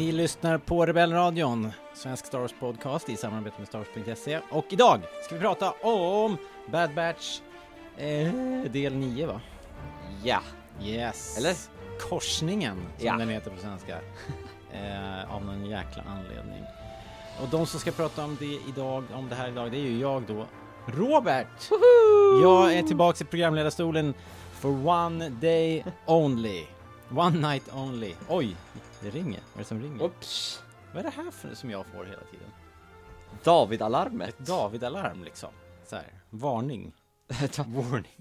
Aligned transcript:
Ni 0.00 0.12
lyssnar 0.12 0.58
på 0.58 0.86
Rebellradion, 0.86 1.72
svensk 1.94 2.26
Star 2.26 2.38
Wars 2.38 2.54
podcast 2.60 3.08
i 3.08 3.16
samarbete 3.16 3.56
med 3.58 3.68
Starwars.se. 3.68 4.40
Och 4.50 4.64
idag 4.68 5.00
ska 5.24 5.34
vi 5.34 5.40
prata 5.40 5.70
om 5.70 6.36
Bad 6.72 6.94
Batch 6.94 7.40
eh, 7.96 8.32
del 8.70 8.94
9 8.94 9.26
va? 9.26 9.40
Ja, 10.24 10.40
Yes. 10.82 11.38
Eller? 11.38 11.54
Korsningen, 12.08 12.76
som 12.98 13.06
Ja. 13.06 13.16
den 13.16 13.28
heter 13.28 13.50
på 13.50 13.60
svenska. 13.60 13.96
Eh, 14.72 15.34
av 15.34 15.44
någon 15.44 15.66
jäkla 15.66 16.02
anledning. 16.08 16.62
Och 17.42 17.48
de 17.50 17.66
som 17.66 17.80
ska 17.80 17.90
prata 17.90 18.24
om 18.24 18.36
det 18.40 18.58
idag, 18.68 19.04
om 19.14 19.28
det 19.28 19.34
här 19.34 19.48
idag, 19.48 19.70
det 19.70 19.76
är 19.76 19.82
ju 19.90 20.00
jag 20.00 20.22
då, 20.22 20.46
Robert! 20.86 21.70
Jag 22.42 22.74
är 22.74 22.82
tillbaks 22.82 23.20
i 23.22 23.24
programledarstolen 23.24 24.14
for 24.52 24.86
one 24.88 25.28
day 25.28 25.84
only. 26.06 26.64
One 27.16 27.48
night 27.48 27.74
only. 27.74 28.14
Oj, 28.28 28.56
det 29.02 29.10
ringer. 29.10 29.40
Vad 29.40 29.54
är 29.54 29.58
det 29.58 29.64
som 29.64 29.82
ringer? 29.82 30.02
Oops. 30.02 30.62
Vad 30.92 30.98
är 30.98 31.02
det 31.10 31.16
här 31.22 31.30
för 31.30 31.54
som 31.54 31.70
jag 31.70 31.86
får 31.86 32.04
hela 32.04 32.22
tiden? 32.30 32.50
David-alarmet. 33.44 34.28
Ett 34.28 34.38
David-alarm 34.46 35.24
liksom. 35.24 35.50
Så 35.86 35.96
här, 35.96 36.06
varning. 36.30 36.92
Warning. 37.66 38.16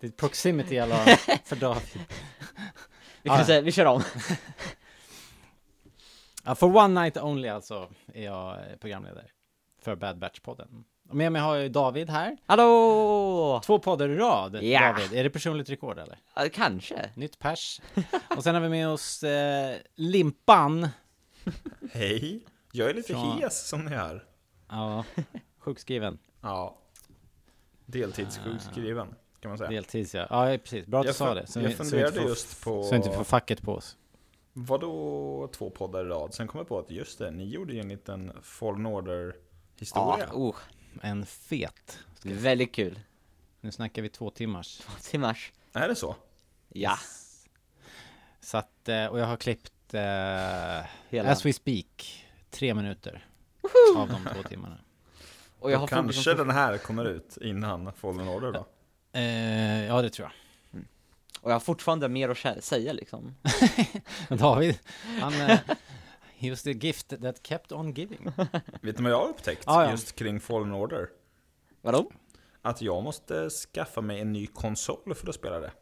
Det 0.00 0.06
är 0.06 0.10
proximity 0.10 0.78
alla 0.78 0.96
för 1.44 1.56
David. 1.56 2.04
vi 3.22 3.28
kan 3.28 3.38
Ja. 3.38 3.44
säga, 3.46 3.60
vi 3.60 3.72
kör 3.72 3.84
om. 3.86 4.02
Ja, 6.48 6.54
for 6.54 6.76
one 6.76 7.00
night 7.02 7.16
only 7.16 7.48
alltså 7.48 7.90
är 8.14 8.24
jag 8.24 8.54
eh, 8.70 8.76
programledare 8.80 9.26
för 9.82 9.96
Bad 9.96 10.18
Batch-podden. 10.24 10.84
Med 11.10 11.32
mig 11.32 11.42
har 11.42 11.54
jag 11.54 11.62
ju 11.62 11.68
David 11.68 12.10
här. 12.10 12.36
Hallå! 12.46 13.60
Två 13.64 13.78
poddar 13.78 14.08
i 14.08 14.16
rad. 14.16 14.62
Ja. 14.62 14.80
David, 14.92 15.12
är 15.18 15.24
det 15.24 15.30
personligt 15.30 15.70
rekord 15.70 15.98
eller? 15.98 16.18
Ja, 16.34 16.48
kanske. 16.52 17.10
Nytt 17.14 17.38
pers. 17.38 17.80
Och 18.36 18.42
sen 18.44 18.54
har 18.54 18.62
vi 18.62 18.68
med 18.68 18.88
oss 18.88 19.22
eh, 19.22 19.76
Limpan. 19.94 20.88
Hej, 21.92 22.40
jag 22.72 22.90
är 22.90 22.94
lite 22.94 23.12
Från- 23.12 23.38
hes 23.38 23.68
som 23.68 23.84
ni 23.84 23.90
hör. 23.94 24.24
Ja, 24.68 25.04
sjukskriven. 25.58 26.18
Ja, 26.40 26.78
deltidssjukskriven 27.86 29.14
kan 29.40 29.48
man 29.48 29.58
säga. 29.58 29.70
Deltids 29.70 30.14
ja. 30.14 30.26
Ja, 30.30 30.58
precis. 30.58 30.86
Bra 30.86 31.00
att 31.00 31.04
du 31.04 31.08
Jag 31.08 31.16
sa 31.16 31.34
det. 31.34 31.46
Så 31.46 31.60
jag 31.60 31.68
vi- 31.68 31.74
funderade 31.74 32.12
får- 32.20 32.28
just 32.28 32.64
på- 32.64 32.82
Så 32.82 32.94
inte 32.94 33.10
får 33.10 33.24
facket 33.24 33.62
på 33.62 33.72
oss. 33.72 33.96
Vadå 34.52 35.48
två 35.52 35.70
poddar 35.70 36.04
i 36.04 36.08
rad? 36.08 36.34
Sen 36.34 36.46
kom 36.48 36.58
jag 36.58 36.68
på 36.68 36.78
att 36.78 36.90
just 36.90 37.18
det, 37.18 37.30
ni 37.30 37.44
gjorde 37.44 37.72
ju 37.72 37.80
en 37.80 37.88
liten 37.88 38.32
Fallen 38.42 38.82
Ja, 38.84 38.88
Order-historia. 38.90 40.28
oh, 40.32 40.56
En 41.02 41.26
fet. 41.26 41.98
väldigt 42.22 42.74
kul. 42.74 43.00
Nu 43.60 43.72
snackar 43.72 44.02
vi 44.02 44.08
två 44.08 44.30
timmars. 44.30 44.80
Till 45.02 45.20
mars. 45.20 45.52
Är 45.72 45.88
det 45.88 45.96
så? 45.96 46.16
Ja, 46.68 46.98
Så 48.40 48.56
att, 48.56 48.88
eh, 48.88 49.06
och 49.06 49.18
jag 49.20 49.26
har 49.26 49.36
klippt 49.36 49.94
eh, 49.94 50.00
hela. 51.08 51.30
As 51.30 51.46
we 51.46 51.52
speak, 51.52 52.24
tre 52.50 52.74
minuter 52.74 53.26
av 53.96 54.08
de 54.08 54.34
två 54.34 54.48
timmarna. 54.48 54.78
Och 55.58 55.70
jag 55.70 55.76
Och 55.76 55.80
har 55.80 55.86
kanske 55.88 56.14
kanske 56.14 56.34
den 56.34 56.50
här 56.50 56.78
kommer 56.78 57.04
ut 57.04 57.38
innan 57.40 57.92
Fallen 57.92 58.28
Order 58.28 58.52
då? 58.52 58.66
Eh, 59.12 59.84
ja, 59.86 60.02
det 60.02 60.10
tror 60.10 60.28
och 61.46 61.50
jag 61.50 61.54
har 61.54 61.60
fortfarande 61.60 62.08
mer 62.08 62.28
att 62.28 62.64
säga 62.64 62.92
liksom. 62.92 63.34
jag. 64.28 64.38
David, 64.38 64.78
han... 65.20 65.32
Was 66.50 66.62
the 66.62 66.72
gift 66.72 67.08
that 67.22 67.42
kept 67.46 67.72
on 67.72 67.92
giving. 67.94 68.30
Vet 68.82 68.98
ni 68.98 69.02
vad 69.02 69.12
jag 69.12 69.18
har 69.18 69.28
upptäckt 69.28 69.62
Ja, 69.66 69.84
ja. 69.84 69.90
just 69.90 70.16
kring 70.16 70.40
Fallen 70.40 70.72
Order? 70.72 71.08
Vadå? 71.82 72.10
Att 72.62 72.82
jag 72.82 73.02
måste 73.02 73.50
skaffa 73.50 74.00
mig 74.00 74.20
en 74.20 74.32
ny 74.32 74.46
konsol 74.46 75.14
för 75.14 75.28
att 75.28 75.34
spela 75.34 75.60
det. 75.60 75.72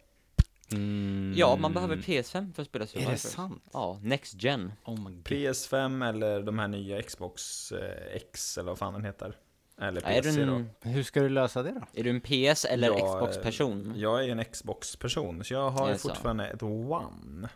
Mm. 0.72 1.34
Ja, 1.36 1.56
man 1.56 1.72
behöver 1.74 1.96
PS5 1.96 2.52
för 2.54 2.62
att 2.62 2.68
spela 2.68 2.82
Är 2.84 2.86
Survivor. 2.86 3.10
det 3.12 3.18
sant? 3.18 3.62
Ja, 3.72 3.98
Next 4.02 4.42
Gen. 4.42 4.72
Oh 4.84 4.94
my 4.98 5.14
god. 5.16 5.24
PS5 5.24 6.08
eller 6.08 6.42
de 6.42 6.58
här 6.58 6.68
nya 6.68 7.02
Xbox 7.02 7.72
eh, 7.72 8.16
X 8.16 8.58
eller 8.58 8.70
vad 8.70 8.78
fan 8.78 8.92
den 8.92 9.04
heter. 9.04 9.36
Eller 9.80 10.00
Ja, 10.02 10.08
är, 10.08 10.22
PC 10.22 10.44
då. 10.44 10.52
en, 10.54 10.70
Hur 10.80 11.02
ska 11.02 11.20
du 11.20 11.28
lösa 11.28 11.62
det 11.62 11.70
då? 11.72 11.80
är 12.00 12.04
du 12.04 12.10
en 12.10 12.20
PS 12.20 12.64
eller 12.64 12.88
Jag, 12.88 12.96
Xbox-person? 12.98 13.92
Jag 13.96 14.24
är 14.24 14.28
en 14.28 14.44
Xbox-person, 14.44 15.44
så 15.44 15.54
jag 15.54 15.70
har 15.70 15.88
Är 15.88 15.92
det 15.92 15.98
så? 15.98 16.08
fortfarande 16.08 16.46
ett 16.48 16.62
One. 16.62 17.48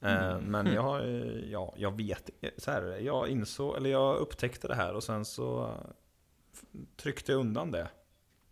Eh, 0.00 0.40
Men 0.40 0.66
jag 0.74 1.06
ju- 1.06 1.48
ja, 1.50 1.74
jag 1.76 1.96
vet 1.96 2.30
så 2.58 2.70
här, 2.70 2.82
jag 2.82 3.28
insåg, 3.28 3.76
eller 3.76 3.90
jag 3.90 4.16
upptäckte 4.16 4.68
det 4.68 4.74
här 4.74 4.94
och 4.94 5.02
sen 5.04 5.24
så 5.24 5.64
eh, 5.66 5.90
tryckte 6.96 7.32
jag 7.32 7.38
undan 7.40 7.70
det, 7.70 7.88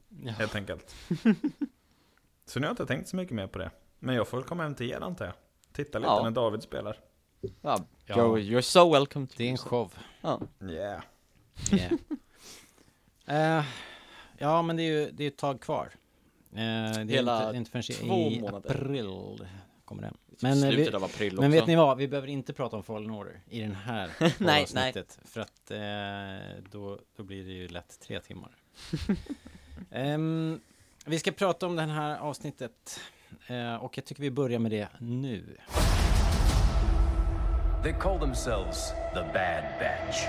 Ja. 0.08 0.30
helt 0.32 0.54
enkelt. 0.54 0.94
så 2.46 2.60
nu 2.60 2.66
har 2.66 2.70
jag 2.70 2.72
inte 2.72 2.86
tänkt 2.86 3.08
så 3.08 3.16
mycket 3.16 3.34
mer 3.34 3.46
på 3.46 3.58
det. 3.58 3.70
Men 3.98 4.14
jag 4.14 4.28
får 4.28 4.36
väl 4.38 4.46
komma 4.46 4.62
hem 4.62 4.74
till 4.74 4.90
er 4.90 5.00
antar 5.00 5.24
jag. 5.24 5.34
Titta 5.72 5.98
lite 5.98 6.08
Ja. 6.10 6.22
när 6.22 6.30
David 6.30 6.62
spelar. 6.62 6.98
Ja, 7.40 7.84
Ja. 8.06 8.14
You're, 8.16 8.60
so 8.60 8.92
welcome 8.92 9.26
Det 9.36 9.44
är 9.44 9.50
en 9.50 9.58
show. 9.58 9.92
Ja. 10.20 10.40
Yeah. 10.62 11.02
Yeah. 11.72 11.92
Eh, 13.28 13.64
ja, 14.38 14.62
men 14.62 14.76
det 14.76 14.82
är 14.82 14.92
ju 15.00 15.10
det 15.10 15.24
är 15.24 15.28
ett 15.28 15.36
tag 15.38 15.60
kvar. 15.60 15.90
Eh, 16.52 16.56
det 16.56 16.60
är 16.60 17.04
Hela 17.04 17.44
inte, 17.46 17.56
inte 17.56 17.70
förrän 17.70 17.82
två 18.08 18.14
i 18.16 18.40
månader. 18.40 18.70
april 18.70 19.38
kommer 19.84 20.02
den. 20.02 20.16
Men, 20.40 20.52
eh, 20.52 20.70
Slutet 20.70 20.92
vi, 20.92 20.96
av 20.96 21.04
april 21.04 21.32
men 21.36 21.44
också. 21.44 21.58
vet 21.58 21.66
ni 21.66 21.76
vad? 21.76 21.96
Vi 21.98 22.08
behöver 22.08 22.28
inte 22.28 22.52
prata 22.52 22.76
om 22.76 22.82
Fallen 22.82 23.10
Order 23.10 23.40
i 23.50 23.60
den 23.60 23.74
här 23.74 24.10
Nej, 24.38 24.62
avsnittet. 24.62 25.18
För 25.24 25.40
att 25.40 25.70
eh, 25.70 26.62
då, 26.70 26.98
då 27.16 27.22
blir 27.22 27.44
det 27.44 27.52
ju 27.52 27.68
lätt 27.68 28.00
tre 28.00 28.20
timmar. 28.20 28.56
Ehm, 29.90 30.60
vi 31.06 31.18
ska 31.18 31.32
prata 31.32 31.66
om 31.66 31.76
det 31.76 31.82
här 31.82 32.18
avsnittet. 32.18 33.00
Eh, 33.46 33.74
och 33.74 33.98
jag 33.98 34.04
tycker 34.04 34.22
vi 34.22 34.30
börjar 34.30 34.58
med 34.58 34.70
det 34.70 34.88
nu. 35.00 35.56
They 37.82 37.92
call 37.92 38.20
themselves 38.20 38.90
the 39.14 39.20
Bad 39.20 39.64
Batch. 39.80 40.26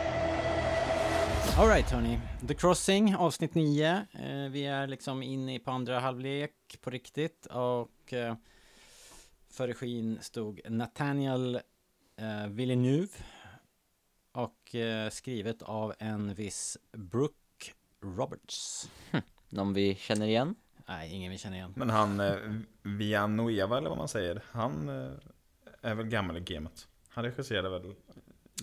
Alright 1.59 1.91
hörni, 1.91 2.19
The 2.47 2.53
Crossing 2.53 3.15
avsnitt 3.15 3.55
9. 3.55 3.87
Eh, 4.11 4.51
vi 4.51 4.65
är 4.65 4.87
liksom 4.87 5.23
inne 5.23 5.59
på 5.59 5.71
andra 5.71 5.99
halvlek 5.99 6.51
på 6.81 6.89
riktigt 6.89 7.45
och 7.45 8.13
eh, 8.13 8.35
för 9.57 9.67
regin 9.67 10.17
stod 10.21 10.61
Nathaniel 10.69 11.55
eh, 12.15 12.47
Villeneuve 12.47 13.13
och 14.31 14.75
eh, 14.75 15.09
skrivet 15.09 15.61
av 15.61 15.93
en 15.99 16.33
viss 16.33 16.77
Brooke 16.91 17.71
Roberts. 18.01 18.89
Någon 19.49 19.73
vi 19.73 19.95
känner 19.95 20.27
igen? 20.27 20.55
Nej, 20.87 21.13
ingen 21.13 21.31
vi 21.31 21.37
känner 21.37 21.57
igen. 21.57 21.73
Men 21.75 21.89
han, 21.89 22.19
eh, 22.19 22.35
Villanueva 22.81 23.77
eller 23.77 23.89
vad 23.89 23.97
man 23.97 24.07
säger, 24.07 24.41
han 24.51 24.89
eh, 24.89 25.11
är 25.81 25.95
väl 25.95 26.05
gammal 26.05 26.37
i 26.37 26.39
gamet. 26.39 26.87
Han 27.09 27.23
regisserade 27.23 27.69
väl 27.69 27.95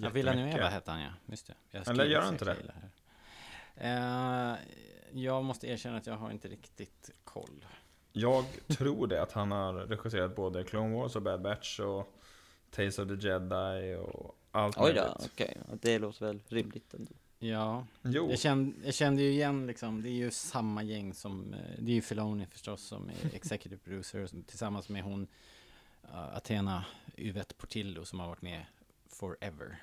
Ja, 0.00 0.08
Villanueva 0.08 0.68
hette 0.68 0.90
han 0.90 1.00
ja, 1.00 1.10
just 1.26 1.46
det. 1.46 1.54
Jag 1.70 1.88
Eller 1.88 2.04
gör 2.04 2.20
han 2.20 2.32
inte 2.32 2.44
det? 2.44 2.56
Eh, 3.76 4.56
jag 5.12 5.44
måste 5.44 5.66
erkänna 5.66 5.96
att 5.96 6.06
jag 6.06 6.16
har 6.16 6.30
inte 6.30 6.48
riktigt 6.48 7.10
koll. 7.24 7.64
Jag 8.16 8.44
tror 8.68 9.06
det, 9.06 9.22
att 9.22 9.32
han 9.32 9.50
har 9.52 9.74
regisserat 9.74 10.36
både 10.36 10.64
Clone 10.64 10.96
Wars 10.96 11.16
och 11.16 11.22
Bad 11.22 11.42
Batch 11.42 11.80
och 11.80 12.14
Tales 12.70 12.98
of 12.98 13.08
the 13.08 13.28
Jedi 13.28 13.96
och 13.96 14.36
allt 14.50 14.76
Oj 14.78 14.92
då, 14.92 15.00
möjligt. 15.00 15.30
okej. 15.32 15.56
Ja, 15.68 15.76
Det 15.82 15.98
låter 15.98 16.26
väl 16.26 16.40
rimligt 16.48 16.94
ändå. 16.94 17.12
Ja, 17.38 17.86
Jo, 18.02 18.30
Jag 18.30 18.38
kände, 18.38 18.76
jag 18.84 18.94
kände 18.94 19.22
ju 19.22 19.30
igen 19.30 19.66
liksom, 19.66 20.02
det 20.02 20.08
är 20.08 20.12
ju 20.12 20.30
samma 20.30 20.82
gäng 20.82 21.14
som, 21.14 21.54
eh, 21.54 21.58
det 21.78 21.90
är 21.90 21.94
ju 21.94 22.02
Filoni 22.02 22.46
förstås 22.46 22.82
som 22.82 23.08
är 23.08 23.14
executive 23.34 23.80
producer 23.84 24.28
tillsammans 24.46 24.88
med 24.88 25.02
hon 25.02 25.22
uh, 26.04 26.36
Athena 26.36 26.84
Yvette 27.16 27.54
Portillo 27.54 28.04
som 28.04 28.20
har 28.20 28.28
varit 28.28 28.42
med 28.42 28.64
forever. 29.08 29.82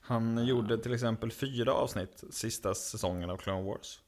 Han 0.00 0.46
gjorde 0.46 0.78
till 0.78 0.94
exempel 0.94 1.32
fyra 1.32 1.72
avsnitt 1.72 2.24
sista 2.30 2.74
säsongen 2.74 3.30
av 3.30 3.36
Clone 3.36 3.62
Wars. 3.62 4.01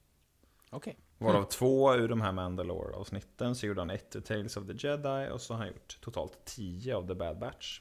Okej. 0.74 0.96
Varav 1.18 1.44
två 1.44 1.94
ur 1.94 2.08
de 2.08 2.20
här 2.20 2.32
Mandalore-avsnitten 2.32 3.54
så 3.54 3.66
gjorde 3.66 3.80
han 3.80 3.90
ett 3.90 4.16
ur 4.16 4.20
Tales 4.20 4.56
of 4.56 4.66
the 4.66 4.86
Jedi 4.86 5.28
och 5.32 5.40
så 5.40 5.54
har 5.54 5.58
han 5.58 5.68
gjort 5.68 5.98
totalt 6.00 6.44
tio 6.44 6.96
av 6.96 7.08
The 7.08 7.14
Bad 7.14 7.38
Batch. 7.38 7.80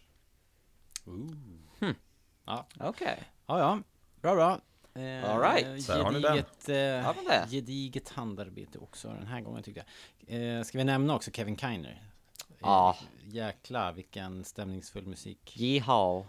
Okej. 2.79 3.23
Ja, 3.45 3.59
ja. 3.59 3.79
Bra, 4.21 4.35
bra. 4.35 4.61
Eh, 5.03 5.29
All 5.31 5.41
right. 5.41 5.87
Där 5.87 6.03
har 6.03 6.11
ni 6.11 6.19
den. 6.19 6.35
Gediget, 6.35 6.69
eh, 6.69 6.75
Ja, 6.75 7.45
gediget 7.49 8.09
handarbete 8.09 8.79
också 8.79 9.07
den 9.07 9.27
här 9.27 9.41
gången 9.41 9.63
tyckte 9.63 9.85
jag. 10.27 10.57
Eh, 10.57 10.63
ska 10.63 10.77
vi 10.77 10.83
nämna 10.83 11.15
också 11.15 11.31
Kevin 11.31 11.57
Kiner? 11.57 12.09
Ja. 12.59 12.97
Eh, 12.99 13.35
jäklar 13.35 13.93
vilken 13.93 14.43
stämningsfull 14.43 15.07
musik. 15.07 15.57
Yeehaw. 15.57 16.25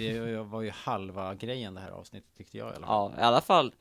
Det 0.00 0.42
var 0.42 0.62
ju 0.62 0.70
halva 0.70 1.34
grejen 1.34 1.74
det 1.74 1.80
här 1.80 1.90
avsnittet 1.90 2.30
tyckte 2.36 2.58
jag 2.58 2.72
i 2.72 2.76
alla 2.76 2.86
fall. 2.86 3.12
Ja, 3.16 3.20
i 3.20 3.24
alla 3.24 3.40
fall. 3.40 3.74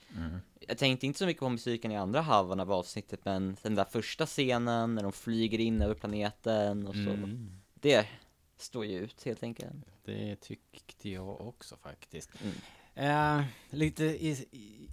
Jag 0.60 0.78
tänkte 0.78 1.06
inte 1.06 1.20
så 1.20 1.26
mycket 1.26 1.40
på 1.40 1.50
musiken 1.50 1.92
i 1.92 1.98
andra 1.98 2.22
halvan 2.22 2.60
av 2.60 2.72
avsnittet, 2.72 3.20
men 3.26 3.58
den 3.62 3.76
där 3.76 3.86
första 3.86 4.26
scenen 4.26 4.96
när 4.96 5.04
de 5.04 5.12
flyger 5.12 5.60
in 5.60 5.82
över 5.82 5.96
planeten 5.96 6.88
och 6.88 6.94
så. 6.94 7.00
Mm, 7.00 7.52
Det 7.74 8.08
står 8.58 8.86
ju 8.86 9.00
ut 9.00 9.24
helt 9.24 9.44
enkelt. 9.44 9.74
det 10.06 10.36
tyckte 10.36 11.10
jag 11.10 11.42
också 11.42 11.76
faktiskt. 11.84 12.30
Mm. 12.44 13.40
Eh, 13.40 13.46
lite 13.70 14.04
i, 14.04 14.30
i, 14.52 14.90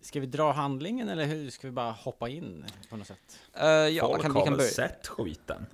Ska 0.00 0.20
vi 0.20 0.26
dra 0.26 0.52
handlingen 0.52 1.08
eller 1.08 1.24
hur? 1.26 1.50
Ska 1.50 1.66
vi 1.66 1.72
bara 1.72 1.90
hoppa 1.92 2.28
in 2.28 2.64
på 2.90 2.96
något 2.96 3.06
sätt? 3.06 3.40
Uh, 3.56 3.64
ja, 3.66 4.06
Folk 4.08 4.22
kan, 4.22 4.32
vi 4.32 4.38
har 4.38 4.44
kan 4.46 4.52
väl 4.52 4.58
börja. 4.58 4.70
sett 4.70 5.06
skiten? 5.06 5.66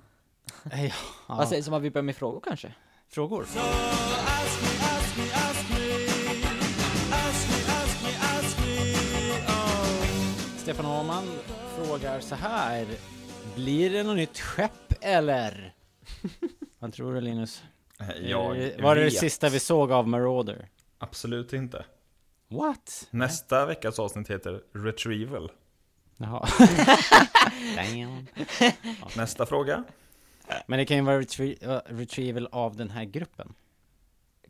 Ja, 0.73 0.91
Vad 1.27 1.49
sägs 1.49 1.69
om 1.69 1.75
att 1.75 1.83
vi 1.83 1.91
börjar 1.91 2.03
med 2.03 2.17
frågor 2.17 2.41
kanske? 2.41 2.75
Frågor? 3.09 3.47
Stefan 10.59 10.87
Åhman 10.87 11.25
frågar 11.77 12.21
så 12.21 12.35
här. 12.35 12.87
Blir 13.55 13.91
det 13.91 14.03
något 14.03 14.17
nytt 14.17 14.39
skepp 14.41 14.95
eller? 15.01 15.75
Vad 16.79 16.93
tror 16.93 17.15
du 17.15 17.21
Linus? 17.21 17.63
Jag 18.23 18.57
Är 18.57 18.61
det- 18.77 18.83
Var 18.83 18.97
det 18.97 19.05
det 19.05 19.11
sista 19.11 19.49
vi 19.49 19.61
såg 19.61 19.93
av 19.93 20.09
Marauder? 20.09 20.69
Absolut 20.99 21.53
inte. 21.53 21.85
What? 22.49 23.07
Nästa 23.11 23.67
veckas 23.67 23.99
avsnitt 23.99 24.31
heter 24.31 24.61
Retrieval. 24.75 25.53
Jaha. 26.17 26.49
Damn. 27.77 28.27
Nästa 29.17 29.47
fråga? 29.47 29.85
Men 30.67 30.79
det 30.79 30.87
kan 30.87 30.97
ju 30.97 31.03
vara 31.03 31.21
retrie 31.21 31.57
uh, 31.63 31.81
retrieval 31.87 32.49
av 32.53 32.77
den 32.77 32.91
här 32.91 33.05
gruppen. 33.05 33.55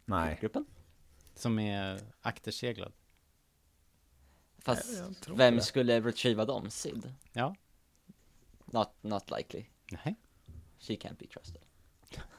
Nej. 0.04 0.38
Gruppen? 0.40 0.66
Som 1.34 1.58
är 1.58 2.00
akterseglad. 2.20 2.93
Fast 4.58 5.02
vem 5.28 5.56
det. 5.56 5.62
skulle 5.62 6.00
retrieva 6.00 6.44
dem? 6.44 6.70
Sid? 6.70 7.12
Ja. 7.32 7.54
Not, 8.64 8.88
not 9.00 9.31
likely. 9.31 9.64
Nej. 9.90 10.16
She 10.78 10.94
can't 10.94 11.19
be 11.19 11.26
trusted. 11.26 11.62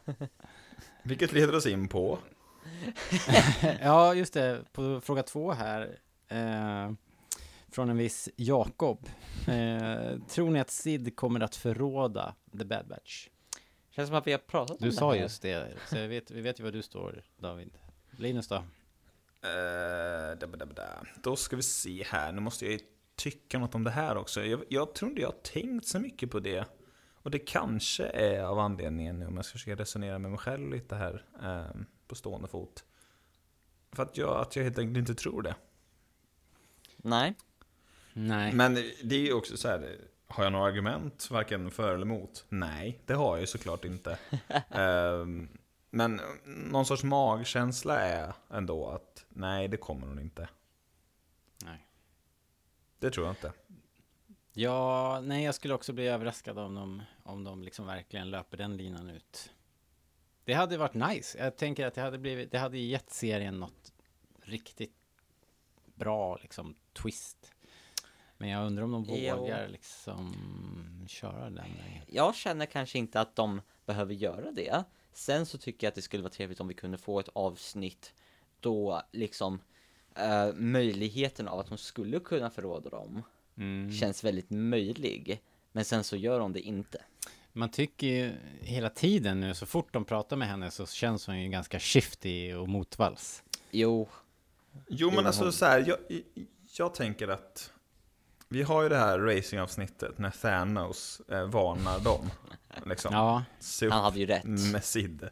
Vilket 1.04 1.34
leder 1.34 1.56
oss 1.56 1.66
in 1.66 1.88
på? 1.88 2.20
Ja, 3.82 4.14
just 4.14 4.34
det. 4.34 4.64
På 4.72 5.02
fråga 5.02 5.24
två 5.24 5.52
här. 5.52 6.00
Eh, 6.28 6.92
från 7.70 7.90
en 7.90 7.98
viss 7.98 8.30
Jakob. 8.36 9.10
Eh, 9.48 10.20
tror 10.30 10.50
ni 10.50 10.60
att 10.60 10.70
Sid 10.70 11.16
kommer 11.16 11.40
att 11.40 11.56
förråda 11.56 12.36
The 12.60 12.66
Bad 12.66 12.88
Batch? 12.88 13.30
Känns 13.98 14.10
som 14.10 14.18
att 14.18 14.28
vi 14.28 14.32
har 14.32 14.40
pratat 14.40 14.72
om 14.72 14.78
Du 14.80 14.90
det 14.90 14.96
sa 14.96 15.14
här. 15.14 15.22
just 15.22 15.42
det, 15.42 15.74
så 15.90 15.98
jag 15.98 16.08
vet, 16.08 16.32
vi 16.32 16.42
vet 16.42 16.60
ju 16.60 16.64
var 16.64 16.72
du 16.72 16.82
står, 16.82 17.24
David. 17.38 17.78
Linus 18.12 18.48
då? 18.48 18.56
Eh, 18.56 18.64
da, 20.40 20.48
da, 20.48 20.48
da, 20.48 20.66
da. 20.66 21.04
Då 21.24 21.36
ska 21.36 21.56
vi 21.56 21.62
se 21.62 22.04
här. 22.04 22.32
Nu 22.32 22.42
måste 22.42 22.66
jag 22.66 22.72
ju 22.74 22.80
tycka 23.16 23.60
något 23.60 23.76
om 23.76 23.84
det 23.84 23.92
här 23.92 24.18
också. 24.18 24.44
Jag, 24.44 24.64
jag 24.70 24.96
tror 24.96 25.10
inte 25.10 25.22
jag 25.22 25.28
har 25.28 25.40
tänkt 25.42 25.88
så 25.88 26.00
mycket 26.00 26.32
på 26.32 26.40
det. 26.40 26.66
Och 27.14 27.32
det 27.32 27.40
kanske 27.40 28.06
är 28.06 28.44
av 28.44 28.60
anledningen, 28.60 29.28
om 29.28 29.36
jag 29.36 29.46
ska 29.46 29.52
försöka 29.52 29.82
resonera 29.82 30.20
med 30.20 30.32
mig 30.32 30.40
själv 30.40 30.70
lite 30.70 30.96
här, 30.96 31.26
eh, 31.44 31.82
på 32.08 32.16
stående 32.16 32.48
fot. 32.48 32.86
För 33.92 34.04
att 34.04 34.18
jag, 34.18 34.42
att 34.42 34.56
jag 34.56 34.64
helt 34.64 34.80
enkelt 34.80 34.98
inte 34.98 35.16
tror 35.16 35.42
det. 35.42 35.56
Nej. 36.98 37.34
Nej. 38.14 38.54
Men 38.54 38.74
det 39.04 39.16
är 39.16 39.20
ju 39.20 39.34
också 39.34 39.58
så 39.58 39.68
här, 39.68 39.98
har 40.28 40.44
jag 40.44 40.54
några 40.54 40.66
argument, 40.66 41.32
varken 41.32 41.72
för 41.72 41.94
eller 41.94 42.06
emot? 42.06 42.46
Nej, 42.50 43.00
det 43.06 43.14
har 43.14 43.36
jag 43.36 43.42
ju 43.42 43.48
såklart 43.48 43.86
inte. 43.86 44.20
Ehm, 44.70 45.50
men 45.90 46.22
någon 46.46 46.86
sorts 46.86 47.04
magkänsla 47.04 48.00
är 48.00 48.34
ändå 48.50 48.90
att 48.90 49.26
nej, 49.30 49.68
det 49.68 49.78
kommer 49.78 50.08
hon 50.08 50.20
inte. 50.20 50.50
Nej. 51.66 51.88
Det 53.00 53.12
tror 53.12 53.26
jag 53.26 53.32
inte. 53.32 53.54
Ja, 54.54 55.20
nej 55.24 55.44
jag 55.44 55.56
skulle 55.56 55.74
också 55.74 55.94
bli 55.94 56.08
överraskad 56.08 56.60
om 56.60 56.76
de, 56.76 57.02
om 57.24 57.44
de 57.44 57.64
liksom 57.64 57.86
verkligen 57.86 58.30
löper 58.30 58.58
den 58.58 58.78
linan 58.78 59.10
ut. 59.10 59.52
Det 60.44 60.54
hade 60.54 60.78
varit 60.78 60.94
nice. 60.94 61.38
Jag 61.38 61.58
tänker 61.58 61.86
att 61.86 61.94
det 61.94 62.02
hade 62.02 62.18
blivit, 62.18 62.52
det 62.52 62.60
hade 62.60 62.78
gett 62.78 63.10
serien 63.10 63.60
något 63.60 63.94
riktigt 64.42 64.96
bra 65.96 66.38
liksom 66.38 66.76
twist. 66.94 67.54
Men 68.38 68.50
jag 68.50 68.66
undrar 68.66 68.84
om 68.84 68.92
de 68.92 69.06
Jo. 69.08 69.36
vågar 69.38 69.68
liksom 69.68 70.36
köra 71.08 71.44
den 71.44 71.56
vägen. 71.56 72.02
Jag 72.08 72.36
känner 72.36 72.66
kanske 72.66 72.98
inte 72.98 73.22
att 73.22 73.36
de 73.36 73.62
behöver 73.86 74.14
göra 74.14 74.52
det. 74.52 74.84
Sen 75.14 75.46
så 75.46 75.58
tycker 75.58 75.88
jag 75.88 75.92
att 75.92 75.96
det 75.96 76.02
skulle 76.02 76.24
vara 76.24 76.34
trevligt 76.34 76.60
om 76.60 76.68
vi 76.68 76.74
kunde 76.74 76.98
få 76.98 77.20
ett 77.20 77.30
avsnitt 77.34 78.14
då 78.60 79.02
liksom 79.12 79.60
eh, 80.16 80.54
möjligheten 80.54 81.48
av 81.48 81.60
att 81.60 81.70
hon 81.70 81.78
skulle 81.78 82.20
kunna 82.20 82.50
förråda 82.50 82.90
dem 82.90 83.24
Mm. 83.58 83.92
känns 83.92 84.24
väldigt 84.24 84.50
möjlig. 84.50 85.42
Men 85.72 85.86
sen 85.86 86.04
så 86.04 86.16
gör 86.16 86.40
hon 86.40 86.54
det 86.54 86.60
inte. 86.62 87.02
Man 87.54 87.70
tycker 87.72 88.08
ju 88.08 88.32
hela 88.62 88.90
tiden 88.90 89.40
nu, 89.40 89.54
så 89.56 89.66
fort 89.66 89.94
de 89.94 90.06
pratar 90.06 90.36
med 90.38 90.48
henne 90.48 90.72
så 90.72 90.86
känns 90.86 91.28
hon 91.28 91.42
ju 91.42 91.50
ganska 91.50 91.80
shifty 91.80 92.54
och 92.54 92.70
motvalls. 92.70 93.44
Jo, 93.72 94.10
Jo, 94.88 95.08
men 95.08 95.20
Jo, 95.20 95.28
alltså 95.28 95.44
hon- 95.44 95.54
så 95.54 95.66
här, 95.66 95.84
jag, 95.88 95.98
jag 96.78 96.94
tänker 96.96 97.28
att 97.28 97.74
vi 98.50 98.64
har 98.64 98.84
ju 98.84 98.90
det 98.90 98.98
här 98.98 99.20
racingavsnittet 99.20 100.18
när 100.18 100.30
Thanos 100.30 101.22
eh, 101.30 101.50
varnar 101.50 102.00
dem. 102.00 102.30
Liksom. 102.86 103.14
Ja, 103.14 103.44
Se 103.60 103.86
upp 103.86 103.94
han 103.94 104.04
hade 104.04 104.20
ju 104.20 104.26
rätt. 104.26 104.46
med 104.46 104.84
Sid. 104.84 105.30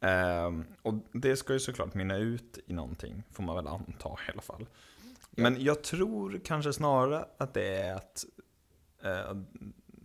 Ehm, 0.00 0.64
och 0.82 0.94
det 1.12 1.36
ska 1.36 1.52
ju 1.52 1.60
såklart 1.60 1.94
mynna 1.94 2.16
ut 2.16 2.58
i 2.66 2.72
någonting, 2.72 3.22
får 3.32 3.42
man 3.42 3.56
väl 3.56 3.66
anta 3.66 4.08
i 4.28 4.30
alla 4.32 4.42
fall. 4.42 4.66
Men 5.30 5.64
jag 5.64 5.82
tror 5.82 6.40
kanske 6.44 6.72
snarare 6.72 7.24
att 7.38 7.54
det 7.54 7.76
är 7.76 7.94
att 7.94 8.24
eh, 9.02 9.36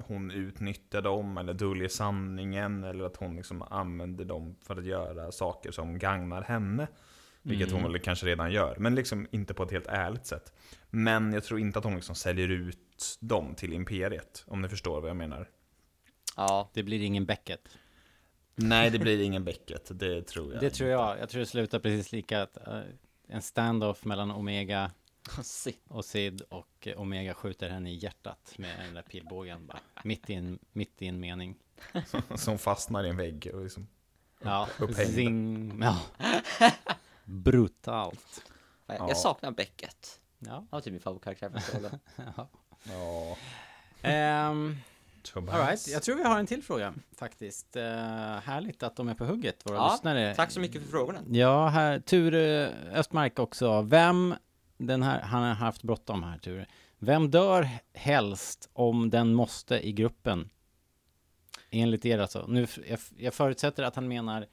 hon 0.08 0.32
utnyttjar 0.32 1.02
dem 1.02 1.38
eller 1.38 1.54
döljer 1.54 1.90
sanningen 1.90 2.84
eller 2.84 3.06
att 3.06 3.18
hon 3.18 3.36
liksom 3.36 3.62
använder 3.62 4.26
dem 4.26 4.56
för 4.62 4.76
att 4.76 4.86
göra 4.86 5.32
saker 5.32 5.72
som 5.72 6.00
gagnar 6.00 6.42
henne. 6.42 6.88
Vilket 7.42 7.72
hon 7.72 7.84
väl 7.84 8.00
kanske 8.00 8.26
redan 8.26 8.52
gör, 8.52 8.76
men 8.80 8.96
liksom 8.96 9.28
inte 9.32 9.54
på 9.54 9.64
ett 9.64 9.72
helt 9.72 9.88
ärligt 9.88 10.26
sätt. 10.26 10.54
Men 10.98 11.34
jag 11.34 11.44
tror 11.44 11.60
inte 11.60 11.80
att 11.80 11.86
hon 11.86 11.96
liksom 11.96 12.16
säljer 12.16 12.48
ut 12.52 13.18
dem 13.20 13.56
till 13.56 13.74
Imperiet, 13.74 14.44
om 14.48 14.62
ni 14.62 14.70
förstår 14.70 15.02
vad 15.02 15.10
jag 15.10 15.18
menar. 15.18 15.50
Ja, 16.36 16.70
det 16.74 16.84
blir 16.84 17.02
ingen 17.02 17.26
Beckett. 17.26 17.68
Nej, 18.56 18.90
det 18.90 19.00
blir 19.00 19.22
ingen 19.22 19.44
Beckett, 19.46 20.00
det 20.00 20.22
tror 20.24 20.54
jag 20.54 20.62
Det 20.62 20.70
tror 20.70 20.90
jag. 20.90 21.20
Jag 21.20 21.30
tror 21.30 21.40
det 21.40 21.46
slutar 21.46 21.80
precis 21.80 22.12
lika 22.12 22.42
att 22.42 22.68
eh, 22.68 22.82
en 23.28 23.42
standoff 23.42 24.06
mellan 24.06 24.32
Omega 24.32 24.92
och 25.88 26.06
Sid 26.06 26.42
och 26.50 26.88
eh, 26.88 27.00
Omega 27.02 27.34
skjuter 27.34 27.70
henne 27.70 27.92
i 27.92 27.96
hjärtat 27.96 28.54
med 28.58 28.80
den 28.86 28.94
där 28.94 29.02
pilbågen 29.02 29.68
bara. 29.68 29.80
Mitt 30.04 30.30
i 30.30 30.34
en, 30.34 30.60
mitt 30.72 31.02
i 31.02 31.08
en 31.08 31.20
mening. 31.20 31.56
Som 32.36 32.58
fastnar 32.58 33.04
i 33.04 33.10
en 33.10 33.18
vägg 33.18 33.52
och 33.54 33.64
liksom 33.64 33.88
Ja, 34.44 34.68
Upphängd. 34.80 35.14
zing. 35.16 35.80
Ja. 35.82 36.02
Brutalt. 37.26 38.44
Jag, 38.86 38.98
Ja. 39.00 39.08
jag 39.08 39.18
saknar 39.18 39.52
Beckett. 39.52 40.22
Ja. 40.40 40.52
Han 40.54 40.68
var 40.70 40.82
typ 40.82 40.92
min 40.92 41.02
favoritkaraktär 41.02 41.60
från 41.60 41.82
rollen. 41.82 42.00
ja. 42.36 42.50
Ja, 42.84 43.38
Um, 44.52 44.78
Tobias. 45.24 45.56
all 45.56 45.62
right. 45.68 45.88
Jag 45.88 46.04
tror 46.04 46.16
vi 46.16 46.24
har 46.24 46.40
en 46.40 46.48
till 46.48 46.64
fråga 46.64 46.94
faktiskt. 47.18 47.76
Uh, 47.76 47.84
härligt 48.40 48.84
att 48.84 48.96
de 48.96 49.08
är 49.10 49.14
på 49.14 49.26
hugget, 49.26 49.62
våra 49.66 49.76
Ja, 49.76 49.92
lyssnare. 49.92 50.36
Tack 50.36 50.52
så 50.52 50.60
mycket 50.60 50.82
för 50.82 50.90
frågorna. 50.90 51.20
Ja, 51.32 51.68
här, 51.68 52.00
Ture 52.00 52.68
Östmark 52.94 53.40
också. 53.40 53.82
Vem, 53.82 54.36
den 54.78 55.04
här, 55.04 55.22
han 55.22 55.44
har 55.44 55.54
haft 55.54 55.84
bråttom 55.84 56.24
här, 56.24 56.38
Ture. 56.38 56.66
Vem 57.00 57.32
dör 57.32 57.70
helst 57.94 58.70
om 58.74 59.10
den 59.10 59.34
måste 59.34 59.88
i 59.88 59.92
gruppen? 59.92 60.50
Enligt 61.70 62.06
er 62.06 62.20
alltså. 62.20 62.46
Nu, 62.48 62.68
jag, 62.90 63.00
jag 63.18 63.34
förutsätter 63.34 63.84
att 63.84 63.96
han 63.96 64.08
menar 64.08 64.46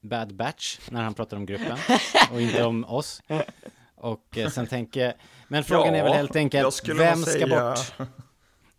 Bad 0.00 0.34
Batch 0.34 0.78
när 0.90 1.02
han 1.02 1.14
pratar 1.14 1.36
om 1.36 1.46
gruppen 1.46 1.78
och 2.32 2.40
inte 2.40 2.64
om 2.64 2.84
oss. 2.84 3.22
Och 4.02 4.38
eh, 4.38 4.48
sen 4.48 4.66
tänker 4.66 5.14
men 5.48 5.64
frågan 5.68 5.94
är 5.94 6.02
väl 6.04 6.12
helt 6.12 6.36
enkelt, 6.36 6.88
vem 6.88 7.22
ska 7.22 7.32
säga- 7.32 7.70
bort? 7.70 8.08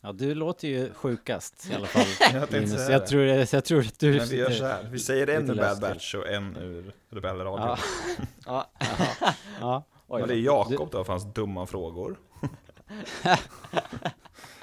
Ja, 0.02 0.12
du 0.12 0.36
låter 0.36 0.68
ju 0.68 0.94
sjukast 0.94 1.68
i 1.72 1.76
alla 1.76 1.88
fall. 1.88 2.06
Jag 2.34 2.52
Linus. 2.52 2.90
Jag 2.90 3.08
tror, 3.08 3.24
jag 3.24 3.66
tror 3.66 3.80
att 3.80 4.00
du 4.00 4.18
Men 4.18 4.28
vi 4.28 4.38
gör 4.38 4.50
så 4.52 4.66
här, 4.66 4.84
vi 4.92 5.00
säger 5.00 5.28
en 5.30 5.50
ur 5.50 5.56
Bad. 5.56 5.80
Batch 5.82 6.16
och 6.16 6.28
en 6.28 6.58
ur 6.58 6.94
Rebellradion. 7.10 7.78
Ja. 8.46 8.72
Ja, 8.82 9.34
Ja. 9.60 9.84
oj. 10.08 10.20
Men 10.20 10.30
det 10.30 10.36
är 10.36 10.40
Jakob 10.40 10.90
då, 10.92 11.04
för 11.04 11.14
hans 11.14 11.34
dumma 11.34 11.66
frågor. 11.66 12.16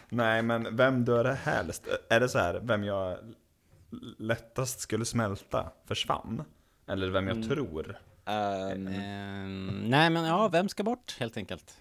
Nej, 0.08 0.42
men 0.42 0.76
vem 0.76 1.04
dör 1.04 1.24
helst? 1.24 1.86
Är 2.08 2.20
det 2.20 2.28
så 2.28 2.38
här, 2.38 2.60
vem 2.62 2.84
jag 2.84 3.18
lättast 4.18 4.80
skulle 4.80 5.04
smälta 5.04 5.70
försvann? 5.86 6.44
Eller 6.88 7.08
vem 7.10 7.28
jag 7.28 7.36
Mm. 7.36 7.48
tror? 7.48 7.98
Ehm, 8.30 8.86
Ehm, 8.88 9.84
nej, 9.88 10.10
men 10.10 10.24
ja, 10.24 10.48
vem 10.48 10.68
ska 10.68 10.82
bort 10.82 11.16
helt 11.20 11.36
enkelt? 11.36 11.76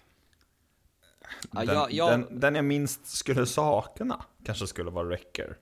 den, 1.50 1.66
jag, 1.66 1.92
jag, 1.92 2.10
Den, 2.10 2.40
den 2.40 2.54
jag 2.54 2.64
minst 2.64 3.06
skulle 3.06 3.46
sakna 3.46 4.24
kanske 4.44 4.66
skulle 4.66 4.90
vara 4.90 5.04
Wrecker. 5.06 5.56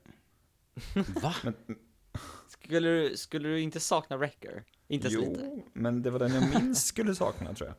Va? 1.23 1.35
skulle, 2.49 2.88
du, 2.88 3.16
skulle 3.16 3.49
du 3.49 3.61
inte 3.61 3.80
sakna 3.80 4.16
Wrecker? 4.16 4.64
Inte 4.88 5.09
Jo, 5.11 5.21
lite? 5.21 5.62
men 5.73 6.02
det 6.02 6.11
var 6.11 6.18
den 6.18 6.33
jag 6.35 6.62
minst 6.62 6.87
skulle 6.87 7.14
sakna 7.14 7.54
tror 7.54 7.68
jag. 7.68 7.76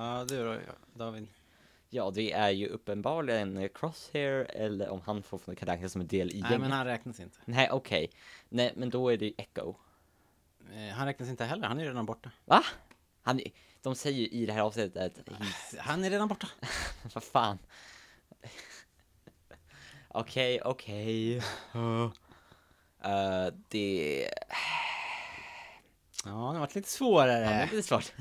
Ja, 0.00 0.24
du 0.28 0.44
då, 0.44 0.58
David. 0.94 1.26
Ja, 1.90 2.10
det 2.14 2.32
är 2.32 2.50
ju 2.50 2.66
uppenbarligen 2.68 3.68
Crosshair 3.74 4.50
eller 4.50 4.88
om 4.88 5.00
han 5.04 5.22
fortfarande 5.22 5.58
kan 5.58 5.68
räknas 5.68 5.92
som 5.92 6.00
en 6.00 6.06
del 6.06 6.30
i 6.30 6.32
Nej, 6.32 6.50
gänget. 6.50 6.60
men 6.60 6.72
han 6.72 6.86
räknas 6.86 7.20
inte. 7.20 7.38
Nej, 7.44 7.68
okej. 7.70 8.10
Nej, 8.48 8.72
men 8.76 8.90
då 8.90 9.08
är 9.12 9.16
det 9.16 9.24
ju 9.26 9.32
Echo. 9.38 9.74
Eh, 10.72 10.94
Han 10.94 11.06
räknas 11.06 11.28
inte 11.28 11.44
heller, 11.44 11.68
han 11.68 11.80
är 11.80 11.84
redan 11.84 12.06
borta. 12.06 12.30
Va? 12.44 12.64
Han, 13.22 13.40
de 13.82 13.94
säger 13.94 14.18
ju 14.18 14.26
i 14.28 14.46
det 14.46 14.52
här 14.52 14.60
avsnittet 14.60 15.18
att, 15.28 15.78
Han 15.78 16.04
är 16.04 16.10
redan 16.10 16.28
borta. 16.28 16.48
vad 17.14 17.24
fan. 17.24 17.58
Okej, 20.08 20.60
okej. 20.62 21.42
Eh, 23.02 23.46
det... 23.68 24.30
Ja, 26.24 26.30
det 26.30 26.36
har 26.36 26.58
varit 26.58 26.74
lite 26.74 26.88
svårare. 26.88 27.40
Ja, 27.40 27.48
det 27.50 27.54
är 27.54 27.70
lite 27.70 27.82
svårt. 27.88 28.12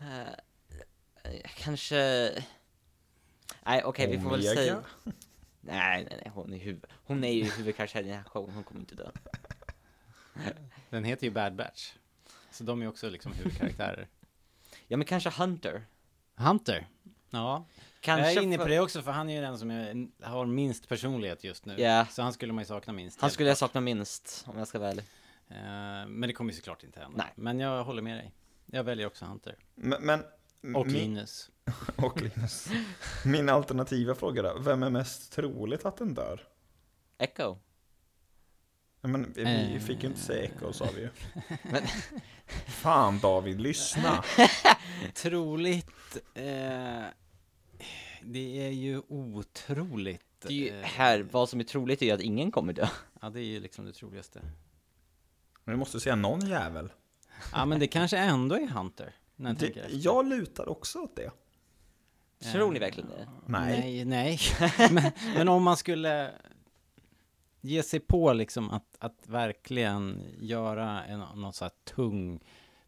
Eh, 0.00 1.40
kanske... 1.56 2.30
Nej, 3.66 3.84
okej, 3.84 4.10
vi 4.10 4.20
får 4.20 4.30
väl 4.30 4.42
säga... 4.42 4.82
Nej, 5.60 6.04
nej, 6.10 6.18
nej, 6.22 6.32
hon 6.34 6.54
är, 6.54 6.58
huv... 6.58 6.84
hon 7.04 7.24
är 7.24 7.32
ju 7.32 7.44
huvudkaraktären 7.44 8.06
i 8.06 8.08
den 8.08 8.18
här 8.18 8.24
showen, 8.24 8.54
hon 8.54 8.64
kommer 8.64 8.80
inte 8.80 8.94
dö. 8.94 9.10
Den 10.90 11.04
heter 11.04 11.24
ju 11.26 11.30
Bad 11.30 11.54
Batch. 11.56 11.92
Så 12.50 12.64
de 12.64 12.82
är 12.82 12.88
också 12.88 13.10
liksom 13.10 13.32
huvudkaraktärer. 13.32 14.08
Ja, 14.86 14.96
men 14.96 15.06
kanske 15.06 15.30
Hunter. 15.30 15.86
Hunter. 16.36 16.88
Ja, 17.30 17.64
Kanske 18.00 18.26
jag 18.26 18.36
är 18.36 18.42
inne 18.42 18.56
för- 18.56 18.64
på 18.64 18.68
det 18.68 18.80
också 18.80 19.02
för 19.02 19.10
han 19.12 19.28
är 19.30 19.34
ju 19.34 19.40
den 19.40 19.58
som 19.58 19.70
är, 19.70 20.08
har 20.26 20.46
minst 20.46 20.88
personlighet 20.88 21.44
just 21.44 21.66
nu. 21.66 21.80
Ja. 21.80 22.06
Så 22.06 22.22
han 22.22 22.32
skulle 22.32 22.52
man 22.52 22.62
ju 22.62 22.66
sakna 22.68 22.92
minst. 22.92 23.20
Han 23.20 23.30
skulle 23.30 23.48
jag 23.48 23.58
sakna 23.58 23.80
minst, 23.80 24.44
om 24.46 24.58
jag 24.58 24.68
ska 24.68 24.78
vara 24.78 24.90
ärlig. 24.90 25.04
Eh, 25.48 26.08
men 26.08 26.20
det 26.20 26.32
kommer 26.32 26.52
ju 26.52 26.56
såklart 26.56 26.82
inte 26.84 27.00
hända. 27.00 27.16
Nej. 27.16 27.32
Men 27.36 27.60
jag 27.60 27.84
håller 27.84 28.02
med 28.02 28.16
dig. 28.16 28.32
Jag 28.66 28.84
väljer 28.84 29.06
också 29.06 29.24
Hunter. 29.24 29.56
Men, 29.74 30.02
men 30.02 30.24
Och 30.76 30.86
min, 30.86 30.94
Linus. 30.96 31.50
och 31.96 32.20
Linus. 32.22 32.68
Min 33.24 33.48
alternativa 33.48 34.14
fråga 34.14 34.42
då, 34.42 34.58
vem 34.58 34.82
är 34.82 34.90
mest 34.90 35.32
troligt 35.32 35.84
att 35.84 35.96
den 35.96 36.14
dör? 36.14 36.46
Echo. 37.18 37.56
Men 39.00 39.32
vi 39.36 39.74
Eh. 39.74 39.80
fick 39.80 40.02
ju 40.02 40.08
inte 40.08 40.20
säga 40.20 40.42
Echo 40.44 40.72
sa 40.72 40.88
vi 40.96 41.00
ju. 41.00 41.08
Fan 42.66 43.18
David, 43.18 43.60
lyssna! 43.60 44.24
Troligt. 45.14 46.16
Eh, 46.34 47.04
det 48.22 48.66
är 48.66 48.70
ju 48.70 49.02
otroligt. 49.08 50.22
Det 50.42 50.48
är 50.48 50.52
ju 50.52 50.68
eh, 50.80 50.84
här, 50.86 51.20
vad 51.30 51.48
som 51.48 51.60
är 51.60 51.64
troligt 51.64 52.02
är 52.02 52.06
ju 52.06 52.12
att 52.12 52.20
ingen 52.20 52.50
kommer 52.50 52.72
dö. 52.72 52.88
Ja, 53.20 53.30
det 53.30 53.40
är 53.40 53.44
ju 53.44 53.60
liksom 53.60 53.84
det 53.84 53.92
troligaste. 53.92 54.40
Men 55.64 55.72
du 55.72 55.78
måste 55.78 56.00
säga 56.00 56.16
någon 56.16 56.46
jävel. 56.46 56.92
Ja, 57.52 57.64
men 57.64 57.78
det 57.80 57.86
kanske 57.86 58.18
ändå 58.18 58.54
är 58.54 58.66
Hunter. 58.66 59.14
När 59.36 59.50
jag 59.50 59.56
Det, 59.58 59.88
jag 59.90 60.26
lutar 60.28 60.68
också 60.68 60.98
åt 60.98 61.16
det. 61.16 61.30
Tror 62.52 62.72
ni 62.72 62.78
verkligen 62.78 63.08
det? 63.10 63.28
Nej. 63.46 63.80
Nej, 63.80 64.04
nej. 64.04 64.38
men, 64.90 65.12
men 65.36 65.48
om 65.48 65.62
man 65.62 65.76
skulle 65.76 66.30
ge 67.68 67.82
sig 67.82 68.00
på 68.00 68.32
liksom 68.32 68.70
att, 68.70 68.96
att 68.98 69.22
verkligen 69.26 70.22
göra 70.38 71.04
en, 71.04 71.20
någon 71.34 71.52
så 71.52 71.64
här 71.64 71.72
tung 71.84 72.40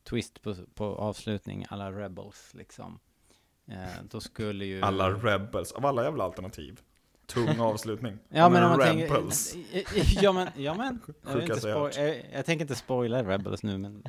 twist 0.04 0.42
på, 0.42 0.54
på 0.74 0.84
avslutning 0.84 1.66
alla 1.68 1.92
Rebels 1.92 2.54
liksom. 2.54 2.98
Eh, 3.66 4.02
då 4.10 4.20
skulle 4.20 4.64
ju... 4.64 4.82
Alla 4.82 5.10
Rebels, 5.10 5.72
av 5.72 5.86
alla 5.86 6.04
jävla 6.04 6.24
alternativ. 6.24 6.80
Tung 7.26 7.60
avslutning. 7.60 8.18
Ja 8.28 8.48
men 8.48 8.62
om 8.64 8.70
man 8.70 8.80
Rebels. 8.80 9.52
tänker... 9.52 10.22
Ja 10.22 10.32
men, 10.32 10.48
ja 10.56 10.74
men. 10.74 11.00
Jag, 11.26 11.42
inte 11.42 11.60
spoil, 11.60 11.92
jag, 11.96 12.22
jag 12.32 12.46
tänker 12.46 12.64
inte 12.64 12.74
spoila 12.74 13.22
Rebels 13.24 13.62
nu 13.62 13.78
men... 13.78 14.04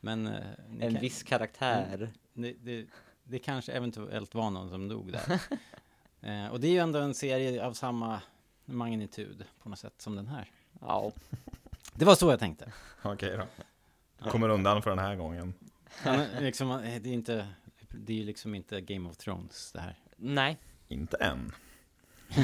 Men... 0.00 0.26
eh, 0.26 0.34
En 0.80 0.92
kan- 0.92 1.00
viss 1.00 1.22
karaktär. 1.22 2.10
det, 2.34 2.52
det, 2.60 2.86
det 3.24 3.38
kanske 3.38 3.72
eventuellt 3.72 4.34
var 4.34 4.50
någon 4.50 4.68
som 4.68 4.88
dog 4.88 5.12
där. 5.12 5.40
eh, 6.20 6.46
och 6.52 6.60
det 6.60 6.66
är 6.66 6.72
ju 6.72 6.78
ändå 6.78 6.98
en 6.98 7.14
serie 7.14 7.66
av 7.66 7.72
samma 7.72 8.20
magnitud 8.70 9.44
på 9.62 9.68
något 9.68 9.78
sätt 9.78 9.94
som 10.02 10.16
den 10.16 10.26
här. 10.26 10.50
Ja. 10.80 11.12
Det 11.94 12.04
var 12.04 12.14
så 12.14 12.30
jag 12.30 12.38
tänkte. 12.38 12.72
Okej 13.02 13.36
då. 13.36 14.30
Kommer 14.30 14.48
undan 14.48 14.82
för 14.82 14.90
den 14.90 14.98
här 14.98 15.16
gången. 15.16 15.54
Ja, 16.04 16.16
men 16.16 16.44
liksom, 16.44 16.70
eh, 16.70 17.02
det 17.02 17.10
är 17.10 17.14
inte, 17.14 17.48
det 17.88 18.12
är 18.12 18.16
ju 18.16 18.24
liksom 18.24 18.54
inte 18.54 18.80
Game 18.80 19.08
of 19.08 19.16
Thrones 19.16 19.72
det 19.72 19.80
här. 19.80 19.98
Nej. 20.16 20.58
Inte 20.88 21.16
än. 21.16 21.52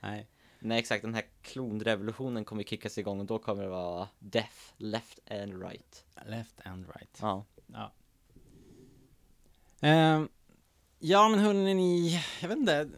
Nej. 0.00 0.26
Nej 0.58 0.78
exakt, 0.78 1.02
den 1.02 1.14
här 1.14 1.24
klonrevolutionen 1.42 2.44
kommer 2.44 2.62
kickas 2.62 2.98
igång 2.98 3.20
och 3.20 3.26
då 3.26 3.38
kommer 3.38 3.62
det 3.62 3.68
vara 3.68 4.08
death, 4.18 4.72
left 4.76 5.20
and 5.30 5.62
right. 5.62 6.04
Left 6.26 6.66
and 6.66 6.86
right. 6.86 7.18
Ja. 7.20 7.44
Ja. 7.66 7.92
Ehm, 9.80 10.28
ja 10.98 11.28
men 11.28 11.38
hörni, 11.38 11.74
ni, 11.74 12.20
jag 12.40 12.48
vet 12.48 12.58
inte. 12.58 12.88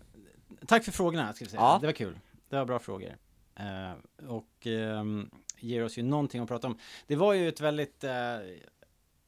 Tack 0.66 0.85
för 0.85 0.92
frågorna 0.92 1.32
ska 1.32 1.44
säga. 1.44 1.61
Ja. 1.61 1.78
Det 1.80 1.87
var 1.87 1.92
kul. 1.92 2.18
Det 2.49 2.56
var 2.56 2.64
bra 2.64 2.78
frågor. 2.78 3.16
Eh, 3.54 4.28
och 4.28 4.66
ehm, 4.66 5.30
ger 5.58 5.85
oss 5.85 5.99
ju 5.99 6.02
någonting 6.02 6.42
att 6.42 6.49
prata 6.49 6.66
om. 6.66 6.78
Det 7.06 7.16
var 7.16 7.32
ju 7.32 7.49
ett 7.49 7.61
väldigt 7.61 8.04
eh, 8.04 8.38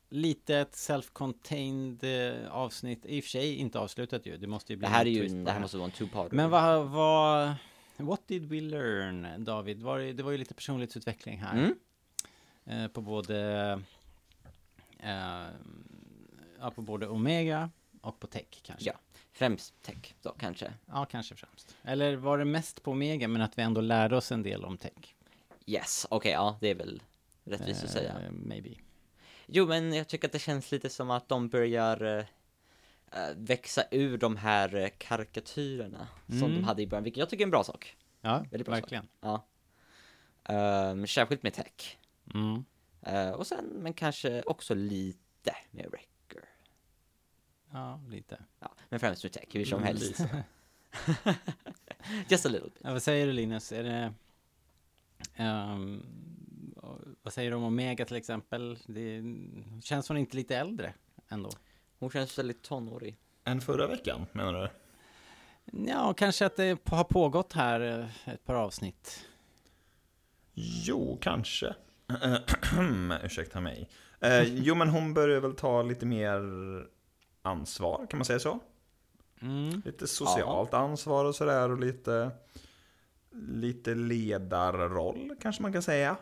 litet 0.08 0.72
self-contained 0.72 2.04
eh, 2.04 2.52
avsnitt. 2.52 3.06
I 3.06 3.20
och 3.20 3.24
för 3.24 3.30
sig 3.30 3.54
inte 3.54 3.78
avslutat 3.78 4.26
ju. 4.26 4.36
Det 4.36 4.46
måste 4.46 4.72
ju 4.72 4.76
bli 4.76 4.86
Det 4.86 4.92
här 4.92 5.06
är 5.06 5.10
ju, 5.10 5.44
det 5.44 5.50
här 5.50 5.60
måste 5.60 5.76
vara 5.76 5.84
en 5.86 5.92
two-parter. 5.92 6.34
Men 6.34 6.50
vad, 6.50 6.88
vad, 6.88 7.54
what 7.96 8.28
did 8.28 8.48
we 8.48 8.60
learn, 8.60 9.44
David? 9.44 9.82
Var 9.82 9.98
det, 9.98 10.12
det 10.12 10.22
var 10.22 10.30
ju 10.30 10.38
lite 10.38 10.54
personlighetsutveckling 10.54 11.38
här. 11.38 11.52
Mm. 11.58 11.74
Eh, 12.64 12.88
på 12.88 13.00
både, 13.00 13.80
eh, 14.98 16.70
på 16.74 16.82
både 16.82 17.08
Omega 17.08 17.70
och 18.00 18.20
på 18.20 18.26
Tech 18.26 18.62
kanske. 18.62 18.86
Ja. 18.86 18.94
Främst 19.38 19.82
tech 19.82 20.14
då 20.22 20.30
kanske. 20.38 20.72
Ja, 20.86 21.04
kanske 21.04 21.34
främst. 21.34 21.76
Eller 21.82 22.16
var 22.16 22.38
det 22.38 22.44
mest 22.44 22.82
på 22.82 22.90
Omega, 22.90 23.28
men 23.28 23.42
att 23.42 23.58
vi 23.58 23.62
ändå 23.62 23.80
lärde 23.80 24.16
oss 24.16 24.32
en 24.32 24.42
del 24.42 24.64
om 24.64 24.76
Tech? 24.76 25.14
Yes, 25.66 26.06
okej, 26.10 26.32
ja 26.32 26.58
det 26.60 26.68
är 26.68 26.74
väl 26.74 27.02
rättvist 27.44 27.84
att 27.84 27.90
säga. 27.90 28.20
Eh, 28.20 28.30
maybe. 28.30 28.68
Jo, 29.46 29.66
men 29.66 29.92
jag 29.92 30.08
tycker 30.08 30.28
att 30.28 30.32
det 30.32 30.38
känns 30.38 30.72
lite 30.72 30.90
som 30.90 31.10
att 31.10 31.28
de 31.28 31.48
börjar 31.48 32.18
eh, 32.18 32.24
växa 33.36 33.82
ur 33.90 34.18
de 34.18 34.36
här 34.36 34.88
karikatyrerna 34.98 36.08
som 36.26 36.36
Mm. 36.42 36.54
de 36.54 36.64
hade 36.64 36.82
i 36.82 36.86
början, 36.86 37.04
vilket 37.04 37.18
jag 37.20 37.28
tycker 37.30 37.42
är 37.42 37.46
en 37.46 37.50
bra 37.50 37.64
sak. 37.64 37.96
Ja, 38.20 38.38
Väldigt 38.50 38.64
bra 38.66 38.74
verkligen. 38.74 39.08
Ja. 39.20 39.46
Um, 40.90 41.06
särskilt 41.06 41.42
med 41.42 41.54
tech. 41.54 41.98
Mm. 42.34 42.64
Eh, 43.02 43.30
och 43.30 43.46
sen, 43.46 43.64
men 43.64 43.92
kanske 43.94 44.42
också 44.42 44.74
lite 44.74 45.56
med 45.70 45.86
Wrecker. 45.90 46.08
Ja, 47.72 48.00
lite. 48.08 48.38
Ja, 48.60 48.72
men 48.88 49.00
främst 49.00 49.22
med 49.24 49.32
tech, 49.32 49.44
hur 49.50 49.64
som 49.64 49.78
Mm, 49.78 49.86
helst. 49.86 50.20
Just 52.28 52.46
a 52.46 52.48
little 52.48 52.68
bit. 52.68 52.78
Ja, 52.84 52.92
vad 52.92 53.02
säger 53.02 53.26
du 53.26 53.32
Linus? 53.32 53.72
Är 53.72 53.84
det... 53.84 54.12
ehm, 55.34 56.02
vad 57.22 57.32
säger 57.32 57.50
du 57.50 57.56
om 57.56 57.64
Omega 57.64 58.04
till 58.04 58.16
exempel? 58.16 58.78
Det 58.86 59.22
känns 59.82 60.08
hon 60.08 60.16
inte 60.16 60.36
lite 60.36 60.56
äldre 60.56 60.94
ändå? 61.28 61.50
Hon 61.98 62.10
känns 62.10 62.38
väldigt 62.38 62.62
tonårig. 62.62 63.16
Än 63.44 63.60
förra 63.60 63.86
veckan, 63.86 64.26
menar 64.32 64.52
du? 64.52 64.68
Ja, 65.90 66.14
kanske 66.14 66.46
att 66.46 66.56
det 66.56 66.78
har 66.88 67.04
pågått 67.04 67.52
här 67.52 67.80
eh, 68.00 68.32
ett 68.34 68.44
par 68.44 68.54
avsnitt. 68.54 69.24
Jo, 70.54 71.18
kanske. 71.20 71.74
Ursäkta 73.24 73.60
mig. 73.60 73.88
Eh, 74.20 74.42
jo, 74.42 74.74
men 74.74 74.88
hon 74.88 75.14
börjar 75.14 75.40
väl 75.40 75.54
ta 75.54 75.82
lite 75.82 76.06
mer 76.06 76.40
ansvar, 77.48 78.06
kan 78.10 78.18
man 78.18 78.24
säga 78.24 78.38
så? 78.38 78.58
Mm. 79.40 79.82
Lite 79.84 80.06
socialt 80.06 80.74
ansvar 80.74 81.24
och 81.24 81.34
sådär 81.34 81.70
och 81.70 81.78
lite, 81.80 82.30
lite 83.32 83.94
ledarroll, 83.94 85.34
kanske 85.40 85.62
man 85.62 85.72
kan 85.72 85.82
säga. 85.82 86.16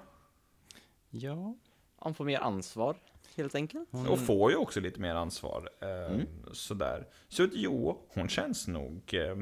Ja. 1.11 1.54
Hon 1.97 2.14
får 2.14 2.25
mer 2.25 2.38
ansvar. 2.40 2.97
helt 3.37 3.54
enkelt. 3.54 3.88
Hon, 3.90 4.06
Och 4.09 4.18
får 4.18 4.50
ju 4.50 4.56
också 4.56 4.80
lite 4.80 5.00
mer 5.00 5.14
ansvar. 5.14 5.71
Eh, 5.80 5.88
Mm. 6.14 6.26
Sådär. 6.52 7.06
Så 7.28 7.45
att, 7.45 7.50
jo, 7.52 8.06
hon 8.14 8.28
känns 8.28 8.68
nog 8.68 9.14
eh, 9.14 9.38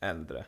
äldre. 0.00 0.38
Eh, 0.38 0.44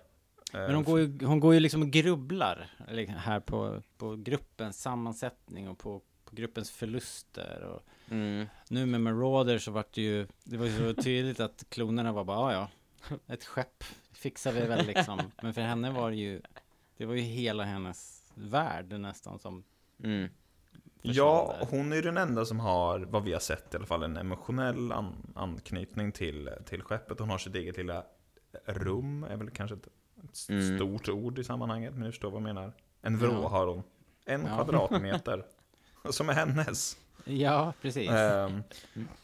men 0.61 0.75
hon 0.75 0.85
går, 0.85 1.01
ju, 1.01 1.27
hon 1.27 1.41
går 1.41 1.55
ju 1.55 1.61
liksom 1.61 1.83
och 1.83 1.91
grubblar 1.91 2.71
här 3.17 3.41
på, 3.41 3.83
på 3.99 4.17
gruppens 4.17 4.83
sammansättning 4.83 5.69
och 5.69 5.79
på, 5.79 6.01
på 6.33 6.37
gruppens 6.37 6.71
förluster. 6.71 7.63
Och 7.63 7.83
Mm. 8.11 8.47
nu 8.69 8.87
med 8.87 9.01
Marauder 9.01 9.59
så 9.59 9.71
vart 9.71 9.93
det 9.95 10.03
ju, 10.03 10.27
det 10.45 10.57
var 10.57 10.67
ju 10.67 10.95
så 10.95 11.03
tydligt 11.03 11.41
att 11.41 11.65
klonerna 11.69 12.13
var 12.13 12.25
bara, 12.25 12.39
"Ah, 12.39 12.53
ja 12.53 12.69
ett 13.27 13.45
skepp 13.45 13.85
fixar 14.13 14.53
vi 14.53 14.61
väl 14.61 14.87
liksom. 14.87 15.21
Men 15.43 15.55
för 15.55 15.61
henne 15.61 15.91
var 15.91 16.11
det 16.11 16.17
ju, 16.17 16.41
det 16.97 17.07
var 17.07 17.15
ju 17.15 17.21
hela 17.21 17.65
hennes 17.65 18.33
värld 18.35 18.93
nästan 19.01 19.39
som 19.39 19.65
Mm. 20.03 20.29
Ja, 21.03 21.57
hon 21.71 21.93
är 21.93 21.97
ju 21.97 22.03
den 22.03 22.17
enda 22.17 22.45
som 22.45 22.61
har, 22.61 22.99
vad 23.01 23.25
vi 23.25 23.33
har 23.33 23.41
sett 23.41 23.75
i 23.75 23.77
alla 23.77 23.87
fall, 23.87 24.03
en 24.03 24.17
emotionell 24.17 24.93
an 24.93 25.33
anknytning 25.35 26.13
till, 26.13 26.51
till 26.67 26.83
skeppet. 26.83 27.19
Hon 27.19 27.31
har 27.31 27.39
sitt 27.39 27.55
eget 27.55 27.77
lilla 27.77 28.05
rum, 28.65 29.25
är 29.25 29.37
väl 29.37 29.51
kanske 29.51 29.77
ett, 29.77 29.87
ett 30.25 30.49
Mm. 30.49 30.77
stort 30.79 31.09
ord 31.09 31.39
i 31.39 31.45
sammanhanget, 31.45 31.93
men 31.95 32.03
du 32.03 32.11
förstår 32.13 32.31
vad 32.31 32.37
jag 32.43 32.55
menar. 32.55 32.73
En 33.03 33.19
vrå 33.19 33.33
Ja. 33.43 33.49
har 33.49 33.67
hon. 33.67 33.83
En 34.25 34.41
Ja. 34.47 34.55
kvadratmeter. 34.55 35.45
Som 36.11 36.29
är 36.29 36.33
hennes. 36.33 36.97
Ja, 37.25 37.73
precis. 37.83 38.11
Ehm, 38.11 38.63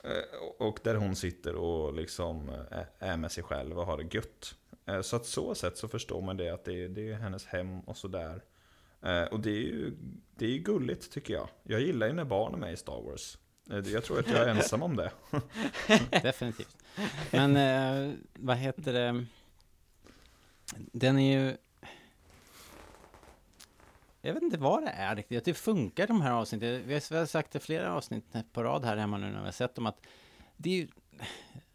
eh, 0.02 0.38
och 0.58 0.78
där 0.82 0.94
hon 0.94 1.16
sitter 1.16 1.54
och 1.54 1.94
liksom 1.94 2.48
eh, 2.48 2.82
är 2.98 3.16
med 3.16 3.32
sig 3.32 3.44
själv 3.44 3.78
och 3.78 3.86
har 3.86 3.96
det 3.98 4.14
gött. 4.14 4.54
Eh, 4.86 5.00
Så 5.00 5.16
att 5.16 5.26
så 5.26 5.54
sätt 5.54 5.78
så 5.78 5.88
förstår 5.88 6.22
man 6.22 6.36
det 6.36 6.50
att 6.50 6.64
det 6.64 6.84
är, 6.84 6.88
det 6.88 7.12
är 7.12 7.14
hennes 7.14 7.46
hem 7.46 7.80
och 7.80 7.96
sådär. 7.96 8.42
Och 9.30 9.40
det 9.40 9.50
är 9.50 9.54
ju 9.62 9.92
det 10.36 10.44
är 10.44 10.50
ju 10.50 10.58
gulligt 10.58 11.12
tycker 11.12 11.34
jag. 11.34 11.48
Jag 11.62 11.80
gillar 11.80 12.06
ju 12.06 12.12
när 12.12 12.24
barn 12.24 12.54
är 12.54 12.58
med 12.58 12.72
i 12.72 12.76
Star 12.76 13.02
Wars. 13.02 13.38
Jag 13.92 14.04
tror 14.04 14.18
att 14.18 14.28
jag 14.28 14.38
är 14.38 14.48
ensam 14.48 14.82
om 14.82 14.96
det. 14.96 15.10
Definitivt. 16.22 16.76
Men 17.30 17.56
eh, 17.56 18.14
vad 18.34 18.56
heter 18.56 18.92
det? 18.92 19.24
Den 20.76 21.18
är 21.18 21.38
ju... 21.40 21.56
Jag 24.20 24.34
vet 24.34 24.42
inte 24.42 24.58
vad 24.58 24.82
det 24.82 24.90
är 24.90 25.16
riktigt. 25.16 25.44
Det 25.44 25.54
funkar 25.54 26.06
de 26.06 26.20
här 26.20 26.32
avsnitten. 26.32 26.82
Vi 26.86 26.94
har 26.94 27.26
sagt 27.26 27.52
det 27.52 27.60
flera 27.60 27.94
avsnitt 27.94 28.24
på 28.52 28.62
rad 28.62 28.84
här 28.84 28.96
hemma 28.96 29.18
nu 29.18 29.26
när 29.30 29.38
vi 29.38 29.44
har 29.44 29.52
sett 29.52 29.74
dem 29.74 29.86
att 29.86 30.00
det 30.56 30.70
är 30.70 30.74
ju... 30.74 30.88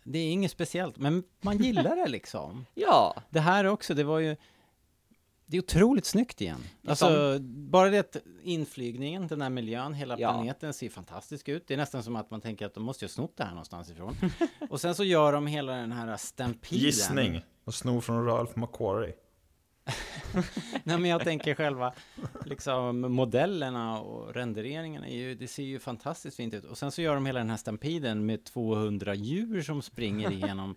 Det 0.04 0.20
är 0.20 0.32
inget 0.32 0.52
speciellt, 0.52 0.98
men 0.98 1.24
man 1.42 1.58
gillar 1.58 1.96
det 1.96 2.08
liksom. 2.08 2.66
Ja, 2.74 3.16
Det 3.30 3.40
här 3.40 3.66
också, 3.66 3.94
det 3.94 4.04
var 4.04 4.20
ju... 4.20 4.36
Det 5.46 5.58
är 5.58 5.62
otroligt 5.62 6.06
snyggt 6.06 6.42
igen. 6.42 6.64
Alltså, 6.88 7.38
bara 7.42 7.90
det 7.90 8.00
att 8.00 8.18
inflygningen, 8.44 9.28
den 9.28 9.42
här 9.42 9.50
miljön, 9.50 9.94
hela 9.94 10.20
Ja. 10.20 10.32
planeten 10.34 10.74
ser 10.74 10.90
fantastisk 10.90 11.50
ut. 11.50 11.68
Det 11.68 11.74
är 11.74 11.78
nästan 11.78 12.04
som 12.04 12.16
att 12.16 12.32
man 12.32 12.42
tänker 12.42 12.66
att 12.66 12.74
de 12.74 12.84
måste 12.84 13.06
ju 13.06 13.08
ha 13.08 13.14
snott 13.14 13.38
det 13.38 13.44
här 13.44 13.52
någonstans 13.52 13.90
ifrån. 13.92 14.16
Och 14.70 14.82
sen 14.82 14.96
så 14.96 15.04
gör 15.04 15.34
de 15.34 15.48
hela 15.48 15.74
den 15.74 15.92
här 15.92 16.18
stampeden. 16.18 16.80
Gissning. 16.80 17.42
Och 17.64 17.74
snor 17.74 18.02
från 18.02 18.26
Ralph 18.26 18.60
McQuarrie. 18.60 19.14
Nej, 20.84 20.98
men 20.98 21.06
jag 21.06 21.24
tänker 21.24 21.56
själva 21.56 21.94
liksom 22.46 23.02
modellerna 23.02 24.00
och 24.00 24.34
renderingarna 24.34 25.08
är 25.08 25.16
ju, 25.16 25.36
det 25.36 25.48
ser 25.48 25.64
ju 25.64 25.80
fantastiskt 25.80 26.38
fint 26.38 26.54
ut. 26.54 26.66
Och 26.66 26.78
sen 26.78 26.92
så 26.92 27.02
gör 27.02 27.16
de 27.16 27.26
hela 27.26 27.40
den 27.40 27.50
här 27.50 27.58
stampeden 27.58 28.26
med 28.26 28.44
200 28.44 29.16
djur 29.16 29.62
som 29.62 29.82
springer 29.82 30.32
igenom. 30.32 30.76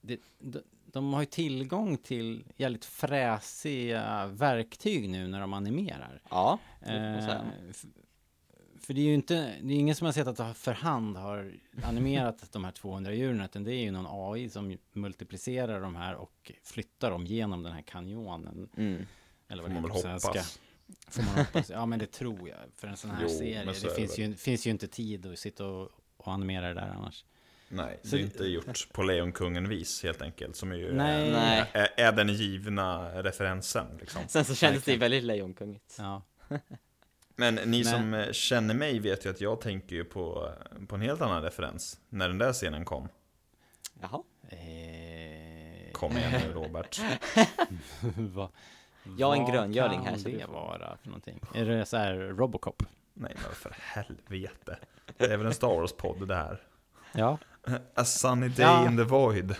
Det, 0.00 0.20
de, 0.38 0.60
de 0.84 1.12
har 1.12 1.20
ju 1.20 1.26
tillgång 1.26 1.96
till 1.96 2.44
jävligt 2.56 2.84
fräsiga 2.84 4.26
verktyg 4.26 5.08
nu 5.08 5.28
när 5.28 5.40
de 5.40 5.52
animerar. 5.52 6.20
ja, 6.30 6.58
det 6.80 6.92
Eh, 6.92 7.72
för 8.86 8.94
det 8.94 9.00
är 9.00 9.04
ju 9.04 9.14
inte, 9.14 9.34
det 9.62 9.72
är 9.74 9.78
ingen 9.78 9.94
som 9.94 10.04
har 10.04 10.12
sett 10.12 10.26
att 10.26 10.36
det 10.36 10.54
för 10.54 10.72
hand 10.72 11.16
har 11.16 11.52
animerat 11.84 12.52
de 12.52 12.64
här 12.64 12.72
200 12.72 13.12
djuren, 13.14 13.40
utan 13.40 13.64
det 13.64 13.72
är 13.74 13.82
ju 13.84 13.90
någon 13.90 14.06
AI 14.34 14.48
som 14.50 14.78
multiplicerar 14.92 15.80
de 15.80 15.96
här 15.96 16.14
och 16.14 16.52
flyttar 16.64 17.10
dem 17.10 17.26
genom 17.26 17.62
den 17.62 17.72
här 17.72 17.82
kanjonen. 17.82 18.68
Mm. 18.76 19.06
Eller 19.48 19.62
Får 19.62 19.68
vad 19.68 19.70
det 19.70 19.74
man 19.74 19.82
väl 20.02 20.12
hoppas. 20.12 20.60
Får 21.08 21.22
man 21.22 21.34
hoppas. 21.34 21.70
Ja, 21.70 21.86
men 21.86 21.98
det 21.98 22.06
tror 22.12 22.48
jag. 22.48 22.58
För 22.76 22.88
en 22.88 22.96
sån 22.96 23.10
här 23.10 23.22
Jo, 23.22 23.28
serie. 23.28 23.74
så 23.74 23.86
Det 23.86 23.92
är 23.92 23.96
finns 23.96 24.14
det 24.16 24.22
ju, 24.22 24.34
finns 24.34 24.66
ju 24.66 24.70
inte 24.70 24.86
tid 24.88 25.26
att 25.26 25.38
sitta 25.38 25.66
och, 25.66 25.90
och 26.16 26.32
animera 26.32 26.68
det 26.68 26.74
där 26.74 26.88
annars. 26.96 27.24
Nej, 27.68 28.00
Så 28.02 28.08
det 28.08 28.16
är 28.16 28.18
det- 28.18 28.24
inte 28.24 28.44
gjort 28.44 28.92
på 28.92 29.02
Lejonkungen-vis 29.02 30.02
helt 30.02 30.22
enkelt. 30.22 30.56
Som 30.56 30.72
ju 30.78 30.92
Nej. 30.92 31.28
Är, 31.28 31.32
Nej. 31.32 31.64
är, 31.72 31.88
är 31.96 32.12
den 32.12 32.28
givna 32.28 33.08
referensen. 33.22 33.86
Liksom. 34.00 34.22
Sen 34.28 34.44
så 34.44 34.54
kändes 34.54 34.84
det 34.84 34.96
väldigt 34.96 35.24
lejonkungigt. 35.24 35.96
Ja. 35.98 36.22
Men 37.36 37.54
ni 37.54 37.84
Men- 37.84 37.84
som 37.84 38.14
eh, 38.14 38.32
känner 38.32 38.74
mig 38.74 38.98
vet 38.98 39.26
ju 39.26 39.30
att 39.30 39.40
jag 39.40 39.60
tänker 39.60 39.96
ju 39.96 40.04
på, 40.04 40.52
på 40.88 40.94
en 40.94 41.00
helt 41.02 41.20
annan 41.20 41.42
referens. 41.42 41.98
När 42.08 42.28
den 42.28 42.38
där 42.38 42.52
scenen 42.52 42.84
kom. 42.84 43.08
Jaha. 44.00 44.22
Eh, 44.48 45.92
Kom 45.92 46.16
igen 46.16 46.32
nu 46.46 46.52
Robert. 46.54 47.00
vad, 48.16 48.48
Jag 49.18 49.32
är 49.32 49.36
en 49.38 49.42
vad 49.44 49.52
gröngöling 49.54 50.00
här, 50.00 50.10
kan 50.10 50.18
så 50.20 50.28
du 50.28 50.38
det 50.38 50.44
får- 50.44 50.52
vara 50.52 50.96
för 51.02 51.08
någonting? 51.08 51.40
Är 51.54 51.64
det 51.64 51.86
så 51.86 51.96
här 51.96 52.14
Robocop? 52.14 52.82
Nej 53.14 53.32
men 53.42 53.54
för 53.54 53.76
helvete. 53.80 54.78
Det 55.16 55.24
är 55.24 55.36
väl 55.36 55.46
en 55.46 55.54
Star 55.54 55.68
Wars-podd 55.68 56.28
det 56.28 56.34
här. 56.36 56.62
Ja. 57.12 57.38
A 57.94 58.04
sunny 58.04 58.48
day 58.48 58.66
Ja. 58.66 58.86
in 58.86 58.96
the 58.96 59.02
void. 59.02 59.54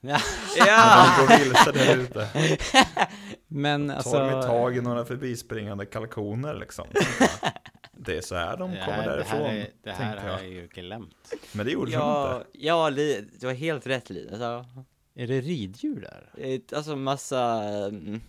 ja. 0.00 0.18
Ja! 0.56 1.06
De 1.18 1.26
går 1.26 1.38
vilse 1.44 1.72
där 1.72 1.96
ute. 1.96 2.28
Men 3.54 3.88
Tar 3.88 3.94
alltså... 3.96 4.18
de 4.18 4.42
tag 4.42 4.76
i 4.76 4.80
några 4.80 5.04
förbispringande 5.04 5.86
kalkoner 5.86 6.54
liksom. 6.54 6.86
Det 7.92 8.16
är 8.16 8.20
så 8.20 8.34
här 8.34 8.56
de 8.56 8.70
det 8.70 8.76
kommer 8.76 8.92
här, 8.92 9.06
det 9.10 9.16
därifrån. 9.16 9.38
här, 9.40 9.54
är, 9.56 9.70
det 9.82 9.90
här 9.90 10.16
har 10.16 10.28
jag. 10.28 10.48
ju 10.48 10.66
glömt. 10.66 11.32
Men 11.52 11.66
det 11.66 11.72
gjorde 11.72 11.90
de 11.90 11.94
Ja, 11.96 12.36
inte. 12.36 12.46
ja 12.66 12.88
Li- 12.88 13.28
du 13.40 13.46
har 13.46 13.54
helt 13.54 13.86
rätt 13.86 14.10
Linus. 14.10 14.40
Ja. 14.40 14.66
Är 15.14 15.26
det 15.26 15.40
riddjur 15.40 16.00
där? 16.00 16.30
Alltså 16.76 16.96
massa, 16.96 17.62
mm, 17.88 18.20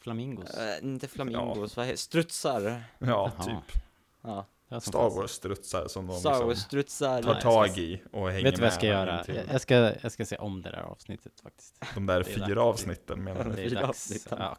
Flamingos? 0.00 0.50
äh, 0.54 0.84
inte 0.84 1.08
flamingos, 1.08 1.76
vad 1.76 1.86
heter 1.86 1.98
strutsar. 1.98 2.82
Ja, 2.98 3.06
Jaha. 3.36 3.44
typ. 3.44 3.82
Ja. 4.22 4.46
Star. 4.80 5.10
Wars-strutsar 5.10 5.88
som 5.88 6.06
de 6.06 6.16
Star 6.20 6.30
liksom 6.30 6.48
Wars-strutsar. 6.48 7.22
tar 7.22 7.32
Nej, 7.34 7.42
tag 7.42 7.78
i 7.78 8.02
och 8.12 8.30
hänger 8.30 8.42
Vet 8.42 8.54
du 8.54 8.60
vad 8.60 8.66
jag 8.66 8.72
med 8.72 8.72
ska 8.72 8.86
göra? 8.86 9.24
Jag 9.52 9.60
ska, 9.60 9.74
jag 10.02 10.12
ska 10.12 10.24
se 10.26 10.36
om 10.36 10.62
det 10.62 10.70
där 10.70 10.80
avsnittet 10.82 11.32
faktiskt. 11.42 11.82
De 11.94 12.06
där 12.06 12.22
fyra 12.22 12.46
dags. 12.46 12.58
avsnitten 12.58 13.24
menar 13.24 13.44
du? 13.44 13.50
Det 13.52 13.62
är 13.64 13.70
dags. 13.70 14.26
Ja, 14.30 14.58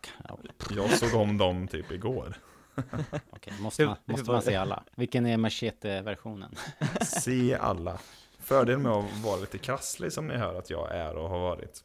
Jag 0.76 0.90
såg 0.92 1.22
om 1.22 1.38
dem 1.38 1.68
typ 1.68 1.92
igår. 1.92 2.36
okej. 3.30 3.54
Måste, 3.60 3.86
man, 3.86 3.96
måste 4.06 4.32
man 4.32 4.42
se 4.42 4.56
alla? 4.56 4.84
Vilken 4.96 5.26
är 5.26 5.38
machete-versionen? 5.38 6.56
Se 7.02 7.56
alla. 7.56 8.00
Fördelen 8.40 8.82
med 8.82 8.92
att 8.92 9.18
vara 9.24 9.36
lite 9.40 9.58
krasslig 9.58 10.14
som 10.14 10.28
ni 10.28 10.38
hör 10.38 10.56
att 10.56 10.70
jag 10.70 10.96
är 10.96 11.16
och 11.18 11.30
har 11.30 11.40
varit. 11.40 11.84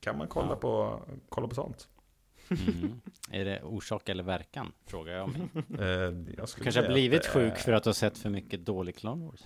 Kan 0.00 0.18
man 0.18 0.28
kolla, 0.28 0.48
Ja. 0.50 0.56
på, 0.56 1.00
kolla 1.28 1.48
på 1.48 1.54
sånt? 1.54 1.88
Mm. 2.50 3.00
Är 3.30 3.44
det 3.44 3.62
orsak 3.62 4.08
eller 4.08 4.22
verkan? 4.22 4.72
Frågar 4.86 5.12
jag 5.12 5.28
mig. 5.28 5.40
Eh, 5.78 5.86
jag 6.36 6.48
Kanske 6.62 6.80
har 6.80 6.88
blivit 6.88 7.26
sjuk 7.26 7.52
är- 7.52 7.56
för 7.56 7.72
att 7.72 7.82
du 7.82 7.88
har 7.88 7.94
sett 7.94 8.18
för 8.18 8.30
mycket 8.30 8.64
dålig 8.66 8.96
Clone 8.96 9.24
Wars. 9.26 9.40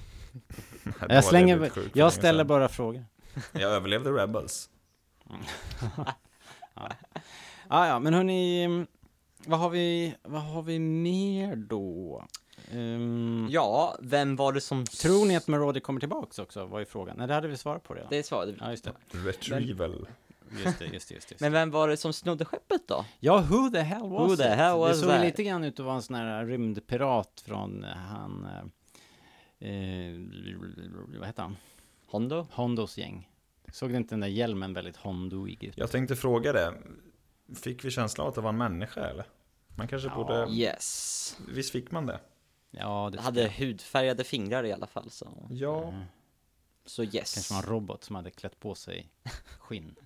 Jag 1.08 1.24
slänger, 1.24 1.70
jag 1.94 2.12
ställer 2.12 2.38
sedan. 2.38 2.46
bara 2.46 2.68
frågor. 2.68 3.04
Jag 3.52 3.62
överlevde 3.72 4.10
Rebels. 4.10 4.70
Ah, 7.72 7.86
ja, 7.86 7.98
men 7.98 8.14
hörni, 8.14 8.86
vad 9.46 9.58
har 9.58 9.70
vi, 9.70 10.14
vad 10.22 10.42
har 10.42 10.62
vi 10.62 10.78
mer 10.78 11.56
då? 11.56 12.24
Ehm, 12.72 13.46
Ja, 13.50 13.96
vem 14.02 14.36
var 14.36 14.52
det 14.52 14.60
som... 14.60 14.84
Tror 14.84 15.26
ni 15.26 15.36
att 15.36 15.48
Marauder 15.48 15.80
kommer 15.80 16.00
tillbaks 16.00 16.38
också? 16.38 16.66
Var 16.66 16.78
ju 16.78 16.84
frågan. 16.84 17.16
Nej, 17.18 17.26
det 17.28 17.34
hade 17.34 17.48
vi 17.48 17.56
svarat 17.56 17.82
på 17.82 17.94
redan. 17.94 18.08
Det 18.10 18.22
svarade 18.26 18.52
vi. 18.52 18.58
Ja, 18.60 18.70
just 18.70 18.84
det. 18.84 18.92
Retrieval. 19.10 20.08
Just 20.64 20.78
det, 20.78 20.86
just 20.86 21.08
det, 21.08 21.14
just 21.14 21.28
det. 21.28 21.40
Men 21.40 21.52
vem 21.52 21.70
var 21.70 21.88
det 21.88 21.96
som 21.96 22.12
snodde 22.12 22.44
skeppet 22.44 22.88
då? 22.88 23.04
Ja, 23.20 23.40
who 23.40 23.70
the 23.70 23.80
hell 23.80 24.08
was 24.08 24.30
Who 24.30 24.36
the 24.36 24.42
it? 24.42 24.48
hell 24.56 24.78
was 24.78 24.90
det 24.96 25.00
såg 25.02 25.08
that? 25.10 25.24
lite 25.24 25.42
grann 25.42 25.64
ut 25.64 25.80
att 25.80 25.86
vara 25.86 25.96
en 25.96 26.02
sån 26.02 26.16
här 26.16 26.44
rymdpirat 26.46 27.42
från 27.46 27.84
eh, 27.84 27.90
han... 27.90 28.44
Eh, 29.60 29.68
eh, 29.70 30.14
vad 31.18 31.26
heter 31.26 31.42
han? 31.42 31.56
Hondo? 32.06 32.46
Hondos 32.52 32.98
gäng. 32.98 33.28
Såg 33.72 33.90
det 33.90 33.96
inte 33.96 34.12
den 34.14 34.20
där 34.20 34.28
hjälmen 34.28 34.74
väldigt 34.74 34.96
hondoig 34.96 35.64
ut? 35.64 35.78
Jag 35.78 35.90
tänkte 35.90 36.16
fråga 36.16 36.52
det. 36.52 36.74
Fick 37.54 37.84
vi 37.84 37.90
känslan 37.90 38.24
av 38.24 38.28
att 38.28 38.34
det 38.34 38.40
var 38.40 38.48
en 38.50 38.58
människa 38.58 39.00
eller? 39.00 39.24
Man 39.76 39.88
kanske 39.88 40.08
Ja. 40.08 40.14
borde... 40.14 40.46
Yes. 40.50 41.36
Visst 41.48 41.70
fick 41.70 41.90
man 41.90 42.06
det? 42.06 42.20
Ja, 42.70 43.10
det 43.12 43.20
Hade 43.20 43.48
hudfärgade 43.58 44.24
fingrar 44.24 44.64
i 44.64 44.72
alla 44.72 44.86
fall 44.86 45.10
så. 45.10 45.46
Ja. 45.50 45.88
Mm. 45.88 46.04
Så 46.86 47.04
yes. 47.04 47.34
Kanske 47.34 47.54
var 47.54 47.62
en 47.62 47.68
robot 47.68 48.04
som 48.04 48.16
hade 48.16 48.30
klätt 48.30 48.60
på 48.60 48.74
sig 48.74 49.10
skinn. 49.58 49.96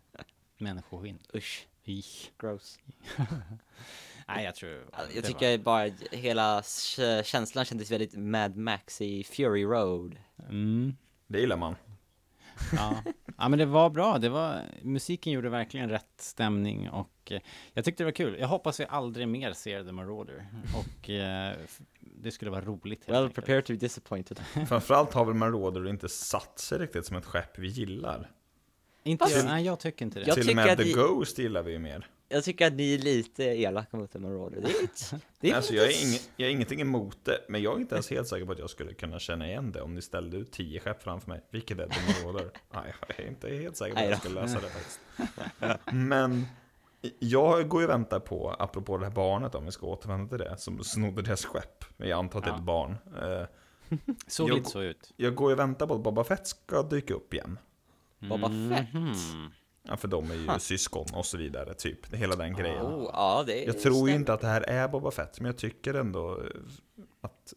Människoskinn. 0.65 1.19
Usch, 1.35 1.67
Ich. 1.85 2.33
gross. 2.39 2.79
Nej, 4.29 4.45
jag 4.45 4.55
tror... 4.55 4.71
Jag 4.71 5.09
det 5.15 5.23
tycker 5.23 5.59
bara 5.59 5.91
hela 6.11 6.63
känslan 7.25 7.65
kändes 7.65 7.91
väldigt 7.91 8.17
Mad 8.17 8.57
Max 8.57 9.01
i 9.01 9.25
Fury 9.25 9.65
Road. 9.65 10.17
Var... 10.37 10.49
Mm. 10.49 10.97
Det 11.27 11.41
gillar 11.41 11.57
man. 11.57 11.77
Ja. 12.73 13.03
ja, 13.39 13.49
men 13.49 13.59
det 13.59 13.67
var 13.67 13.91
bra. 13.91 14.19
Det 14.19 14.29
var, 14.29 14.63
musiken 14.83 15.33
gjorde 15.33 15.49
verkligen 15.49 15.91
rätt 15.91 16.15
stämning 16.17 16.91
och 16.91 17.33
eh, 17.33 17.41
jag 17.73 17.85
tyckte 17.85 18.03
det 18.03 18.05
var 18.05 18.13
kul. 18.13 18.37
Jag 18.41 18.49
hoppas 18.49 18.81
vi 18.81 18.87
aldrig 18.89 19.29
mer 19.29 19.53
ser 19.53 19.85
The 19.85 19.93
Marauder 19.93 20.47
och 20.77 21.11
eh, 21.11 21.57
det 22.01 22.31
skulle 22.31 22.51
vara 22.51 22.65
roligt. 22.65 23.09
Well, 23.09 23.17
enkelt. 23.17 23.35
prepare 23.35 23.63
to 23.63 23.73
be 23.73 23.79
disappointed. 23.79 24.39
Framförallt 24.69 25.15
har 25.15 25.25
väl 25.25 25.35
Marauder 25.35 25.89
inte 25.89 26.09
satt 26.09 26.59
sig 26.59 26.79
riktigt 26.79 27.07
som 27.07 27.17
ett 27.17 27.25
skepp 27.25 27.59
vi 27.59 27.69
gillar. 27.69 28.31
Inte, 29.07 29.25
Fast- 29.25 29.45
nej, 29.45 29.65
jag 29.65 29.81
tycker 29.81 30.05
inte 30.05 30.21
det. 30.21 30.27
Jag 30.27 30.35
Till 30.37 30.49
och 30.51 30.57
med 30.57 30.69
att 30.73 30.79
The 30.79 30.85
vi- 30.85 30.93
Ghost 30.93 31.39
gillar 31.39 31.63
vi 31.63 31.73
ju 31.73 31.79
mer. 31.79 32.11
Jag 32.29 32.45
tycker 32.45 32.67
att 32.67 32.73
ni 32.73 32.95
är 32.95 32.99
lite 32.99 33.45
elaka 33.45 33.97
mot 33.97 34.13
The 34.13 34.19
Marauder. 34.19 34.61
Det 34.61 34.67
är 34.71 34.83
lite... 34.83 35.21
Det 35.41 35.51
är 35.51 35.55
Alltså 35.55 35.75
jag 35.75 35.85
är, 35.87 36.05
ing, 36.13 36.19
jag 36.37 36.49
är 36.49 36.53
ingenting 36.53 36.81
emot 36.81 37.19
det, 37.25 37.39
men 37.49 37.63
jag 37.63 37.77
är 37.77 37.81
inte 37.81 37.95
ens 37.95 38.11
helt 38.11 38.29
säker 38.29 38.47
på 38.47 38.53
att 38.53 38.59
jag 38.59 38.71
skulle 38.71 38.95
kunna 38.95 39.19
känna 39.19 39.47
igen 39.49 39.73
det 39.73 39.81
om 39.81 39.95
ni 39.95 40.03
ställde 40.03 40.37
ut 40.37 40.53
tio 40.53 40.81
skepp 40.81 41.03
framför 41.03 41.29
mig. 41.29 41.45
Vilket 41.51 41.79
är 41.79 41.89
The 41.89 42.23
Marauder? 42.25 42.51
Nej, 42.75 42.95
jag 43.09 43.21
är 43.21 43.29
inte 43.29 43.49
helt 43.49 43.77
säker 43.77 43.95
på 43.95 44.01
att 44.03 44.09
jag 44.11 44.19
skulle 44.19 44.41
lösa 44.41 44.61
det 44.61 44.69
faktiskt. 44.69 45.01
Men 45.93 46.47
jag 47.19 47.69
går 47.69 47.81
ju 47.81 47.87
och 47.87 47.93
väntar 47.95 48.21
på, 48.21 48.51
apropå 48.59 48.97
det 48.99 49.05
här 49.05 49.13
barnet 49.13 49.55
om 49.55 49.65
vi 49.65 49.73
ska 49.73 49.87
återvända 49.87 50.29
till 50.29 50.39
det, 50.47 50.57
som 50.59 50.85
snodde 50.85 51.23
deras 51.23 51.45
skepp. 51.45 51.85
Men 51.97 52.09
jag 52.09 52.19
antar 52.19 52.39
att 52.39 52.45
det 52.45 52.51
är 52.51 52.55
ett 52.57 52.63
barn. 52.63 52.97
Eh, 53.23 53.47
Såg 54.27 54.49
jag- 54.51 54.57
lite 54.57 54.71
så 54.71 54.83
ut. 54.83 55.13
Jag 55.17 55.35
går 55.35 55.51
ju 55.51 55.53
och 55.55 55.59
väntar 55.59 55.87
på 55.87 55.95
att 55.95 56.01
Boba 56.03 56.25
Fett 56.25 56.47
ska 56.47 56.83
dyka 56.83 57.15
upp 57.15 57.35
igen. 57.35 57.59
Boba 58.29 58.49
Fett. 58.49 58.95
Mhm. 58.95 59.15
Ja, 59.89 59.97
för 59.97 60.09
de 60.09 60.31
är 60.31 60.35
ju 60.55 60.59
syskon 60.61 61.07
och 61.15 61.27
så 61.27 61.37
vidare, 61.39 61.75
typ. 61.75 62.15
Hela 62.15 62.37
den 62.37 62.55
grejen. 62.55 62.83
Oh, 62.87 63.11
ja, 63.13 63.45
det 63.47 63.65
Jag 63.65 63.81
tror 63.81 64.09
ju 64.09 64.15
inte 64.15 64.33
att 64.33 64.41
det 64.41 64.47
här 64.47 64.61
är 64.61 64.89
Boba 64.89 65.11
Fett, 65.11 65.41
men 65.41 65.47
jag 65.47 65.57
tycker 65.59 65.95
ändå 65.95 66.41
eh, 66.41 66.47
att 67.21 67.53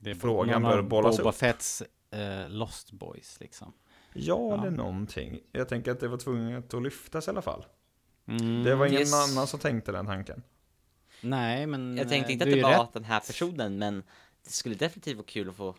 Det 0.00 0.10
är 0.10 0.14
Frågan 0.14 0.62
bör 0.62 0.82
bollas 0.82 1.16
Boba 1.18 1.28
upp. 1.30 1.34
Fetts 1.36 1.82
eh, 2.10 2.48
Lost 2.48 2.92
Boys 2.92 3.40
liksom. 3.40 3.72
Ja, 4.14 4.38
Ja. 4.38 4.58
eller 4.60 4.70
någonting. 4.70 5.40
Jag 5.52 5.68
tänker 5.68 5.90
att 5.92 6.00
det 6.00 6.08
var 6.08 6.16
tvunget 6.18 6.74
att 6.74 6.82
lyftas 6.82 7.26
i 7.26 7.30
alla 7.30 7.42
fall. 7.42 7.64
Mm, 8.28 8.62
Det 8.64 8.74
var 8.74 8.86
ingen 8.86 9.00
Yes. 9.00 9.14
annan 9.30 9.46
som 9.46 9.60
tänkte 9.60 9.92
den 9.92 10.06
tanken. 10.06 10.42
Nej, 11.22 11.66
men... 11.66 11.96
Jag 11.96 12.08
tänkte 12.08 12.30
eh, 12.30 12.32
inte 12.32 12.44
att 12.44 12.50
det 12.50 12.58
är 12.58 12.62
var 12.62 12.84
rätt. 12.84 12.92
den 12.92 13.04
här 13.04 13.20
personen, 13.20 13.78
men 13.78 14.02
det 14.44 14.50
skulle 14.50 14.74
definitivt 14.74 15.16
vara 15.16 15.26
kul 15.26 15.48
att 15.48 15.54
få 15.56 15.74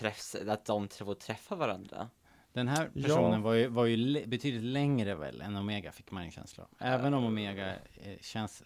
träff, 0.00 0.34
att 0.48 0.64
de 0.64 0.88
får 0.88 1.14
träffa 1.14 1.54
varandra. 1.54 2.08
Den 2.52 2.68
här 2.68 2.90
Ja. 2.94 3.02
personen 3.02 3.42
var 3.42 3.54
ju, 3.54 3.66
var 3.68 3.86
ju 3.86 4.26
betydligt 4.26 4.62
längre 4.62 5.14
väl 5.14 5.40
än 5.40 5.56
Omega, 5.56 5.92
fick 5.92 6.10
man 6.10 6.22
en 6.22 6.30
känsla 6.30 6.64
av. 6.64 6.70
Även 6.78 7.14
om 7.14 7.24
Omega 7.24 7.74
eh, 7.94 8.18
känns, 8.20 8.62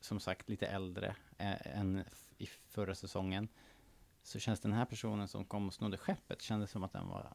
som 0.00 0.20
sagt, 0.20 0.48
lite 0.48 0.66
äldre 0.66 1.16
eh, 1.38 1.78
än 1.78 2.04
i 2.38 2.46
förra 2.46 2.94
säsongen, 2.94 3.48
så 4.22 4.38
känns 4.38 4.60
den 4.60 4.72
här 4.72 4.84
personen 4.84 5.28
som 5.28 5.44
kom 5.44 5.66
och 5.66 5.74
snodde 5.74 5.96
skeppet, 5.96 6.42
kändes 6.42 6.70
som 6.70 6.84
att 6.84 6.92
den 6.92 7.08
var 7.08 7.34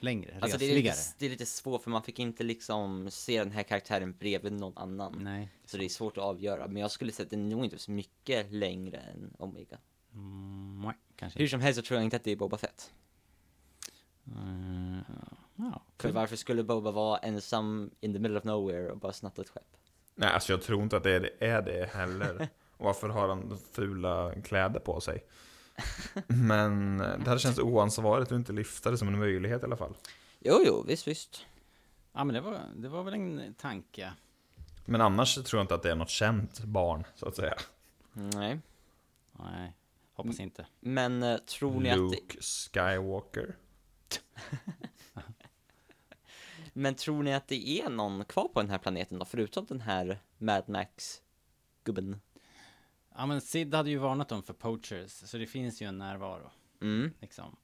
längre, 0.00 0.38
Alltså 0.42 0.58
det 0.58 0.64
är, 0.64 0.68
resligare. 0.68 0.96
lite, 0.96 1.14
det 1.18 1.26
är 1.26 1.30
lite 1.30 1.46
svårt 1.46 1.82
för 1.82 1.90
man 1.90 2.02
fick 2.02 2.18
inte 2.18 2.44
liksom 2.44 3.10
se 3.10 3.38
den 3.38 3.50
här 3.52 3.62
karaktären 3.62 4.16
bredvid 4.18 4.52
någon 4.52 4.78
annan. 4.78 5.18
Nej. 5.20 5.48
Så 5.64 5.76
det 5.76 5.84
är 5.84 5.88
svårt 5.88 6.16
att 6.18 6.24
avgöra, 6.24 6.66
men 6.68 6.82
jag 6.82 6.90
skulle 6.90 7.12
säga 7.12 7.24
att 7.24 7.30
den 7.30 7.46
är 7.46 7.50
nog 7.56 7.64
inte 7.64 7.78
så 7.78 7.90
mycket 7.90 8.52
längre 8.52 8.96
än 8.98 9.34
Omega. 9.38 9.78
Mm, 10.12 10.80
nej, 10.84 10.94
kanske 11.16 11.38
Hur 11.38 11.48
som 11.48 11.60
helst 11.60 11.76
så 11.80 11.82
tror 11.86 11.98
jag 11.98 12.04
inte 12.04 12.16
att 12.16 12.24
det 12.24 12.30
är 12.30 12.36
Boba 12.36 12.56
Fett. 12.58 12.92
Mm, 14.34 15.00
ja, 15.56 15.82
För 15.98 16.12
varför 16.12 16.36
skulle 16.36 16.62
Boba 16.62 16.90
vara 16.90 17.18
ensam 17.18 17.90
in 18.00 18.12
the 18.12 18.18
middle 18.18 18.38
of 18.38 18.44
nowhere 18.44 18.90
och 18.90 18.98
bara 18.98 19.12
snatta 19.12 19.42
ett 19.42 19.48
skepp? 19.48 19.76
Nej, 20.14 20.28
alltså 20.28 20.52
jag 20.52 20.62
tror 20.62 20.82
inte 20.82 20.96
att 20.96 21.02
det 21.02 21.10
är 21.10 21.20
det, 21.20 21.46
är 21.46 21.62
det 21.62 21.90
heller. 21.92 22.48
Varför 22.78 23.08
har 23.08 23.28
han 23.28 23.58
fula 23.72 24.34
kläder 24.44 24.80
på 24.80 25.00
sig? 25.00 25.24
Men 26.26 27.00
eh, 27.00 27.18
det 27.18 27.28
hade 27.28 27.40
känts 27.40 27.58
oansvarigt 27.58 28.32
att 28.32 28.36
inte 28.36 28.52
lyfta 28.52 28.90
det 28.90 28.98
som 28.98 29.08
en 29.08 29.18
möjlighet 29.18 29.62
i 29.62 29.64
alla 29.64 29.76
fall. 29.76 29.94
Jo, 30.40 30.62
jo, 30.66 30.84
visst, 30.86 31.08
visst. 31.08 31.46
ja, 32.12 32.24
men 32.24 32.34
det 32.34 32.40
var, 32.40 32.60
det 32.76 32.88
var 32.88 33.02
väl 33.02 33.14
en 33.14 33.54
tanke. 33.54 34.12
Men 34.84 35.00
annars 35.00 35.34
tror 35.34 35.58
jag 35.58 35.64
inte 35.64 35.74
att 35.74 35.82
det 35.82 35.90
är 35.90 35.94
något 35.94 36.10
känt 36.10 36.60
barn, 36.60 37.04
så 37.14 37.28
att 37.28 37.36
säga. 37.36 37.54
Nej. 38.12 38.60
Nej, 39.32 39.72
hoppas 40.12 40.40
inte. 40.40 40.66
Men 40.80 41.22
eh, 41.22 41.36
tror 41.36 41.80
ni 41.80 41.90
att 41.90 41.96
det, 41.96 42.02
Luke 42.02 42.38
Skywalker. 44.10 44.22
men 46.72 46.94
tror 46.94 47.22
ni 47.22 47.34
att 47.34 47.48
det 47.48 47.80
är 47.80 47.90
någon 47.90 48.24
kvar 48.24 48.48
på 48.48 48.60
den 48.60 48.70
här 48.70 48.78
planeten 48.78 49.18
då, 49.18 49.24
förutom 49.24 49.66
den 49.66 49.80
här 49.80 50.18
Mad 50.38 50.68
Max-gubben? 50.68 52.20
Ja, 53.14 53.26
men 53.26 53.40
Sid 53.40 53.74
hade 53.74 53.90
ju 53.90 53.98
varnat 53.98 54.28
dem 54.28 54.42
för 54.42 54.54
poachers, 54.54 55.10
så 55.10 55.38
det 55.38 55.46
finns 55.46 55.82
ju 55.82 55.86
en 55.86 55.98
närvaro. 55.98 56.50
Mm. 56.80 57.12
liksom. 57.20 57.56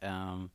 Ehm, 0.00 0.50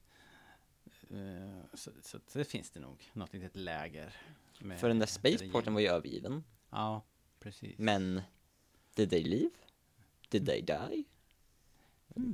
eh, 1.09 1.63
så, 1.73 1.91
så 2.01 2.19
det 2.33 2.45
finns 2.45 2.71
det 2.71 2.79
nog, 2.79 3.09
något 3.13 3.33
litet 3.33 3.55
läger. 3.55 4.15
med 4.59 4.79
För 4.79 4.87
den 4.87 4.99
där 4.99 5.05
spaceporten 5.05 5.73
var 5.73 5.81
ju 5.81 5.87
övergiven. 5.87 6.43
Ja, 6.69 7.05
precis. 7.39 7.77
Men, 7.77 8.21
did 8.95 9.09
they 9.09 9.23
leave? 9.23 9.55
Did 10.29 10.45
they 10.45 10.61
die? 10.61 11.05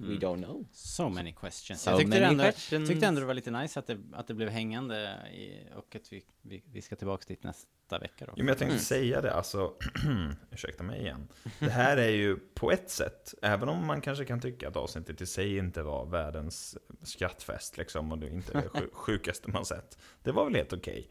We 0.01 0.13
don't 0.15 0.43
know. 0.43 0.65
So 0.71 1.09
many 1.09 1.33
questions. 1.33 1.81
So 1.81 1.89
jag 1.89 1.99
tyckte, 1.99 2.19
many 2.19 2.31
ändå, 2.31 2.43
questions. 2.43 2.89
tyckte 2.89 3.05
ändå 3.05 3.19
det 3.21 3.27
var 3.27 3.33
lite 3.33 3.51
nice 3.51 3.79
att 3.79 3.87
det, 3.87 3.97
att 4.13 4.27
det 4.27 4.33
blev 4.33 4.49
hängande 4.49 5.19
i, 5.33 5.69
och 5.75 5.95
att 5.95 6.13
vi, 6.13 6.23
vi, 6.41 6.63
vi 6.71 6.81
ska 6.81 6.95
tillbaka 6.95 7.23
dit 7.27 7.43
nästa 7.43 7.99
vecka 7.99 8.25
då. 8.25 8.31
Jo, 8.35 8.37
men 8.37 8.47
jag 8.47 8.57
tänkte 8.57 8.73
Mm. 8.73 8.83
säga 8.83 9.21
det, 9.21 9.33
alltså, 9.33 9.73
ursäkta 10.51 10.83
mig 10.83 10.99
igen. 11.01 11.27
Det 11.59 11.69
här 11.69 11.97
är 11.97 12.09
ju 12.09 12.37
på 12.53 12.71
ett 12.71 12.89
sätt, 12.89 13.33
även 13.41 13.69
om 13.69 13.85
man 13.85 14.01
kanske 14.01 14.25
kan 14.25 14.41
tycka 14.41 14.67
att 14.67 14.75
avsnittet 14.75 15.21
i 15.21 15.25
sig 15.25 15.57
inte 15.57 15.83
var 15.83 16.05
världens 16.05 16.77
skrattfest, 17.03 17.77
liksom, 17.77 18.11
och 18.11 18.17
det 18.17 18.29
inte 18.29 18.57
är 18.57 18.61
det 18.61 18.69
sju- 18.69 18.89
sjukaste 18.93 19.49
man 19.51 19.65
sett. 19.65 19.97
Det 20.23 20.31
var 20.31 20.45
väl 20.45 20.55
helt 20.55 20.73
okej. 20.73 21.09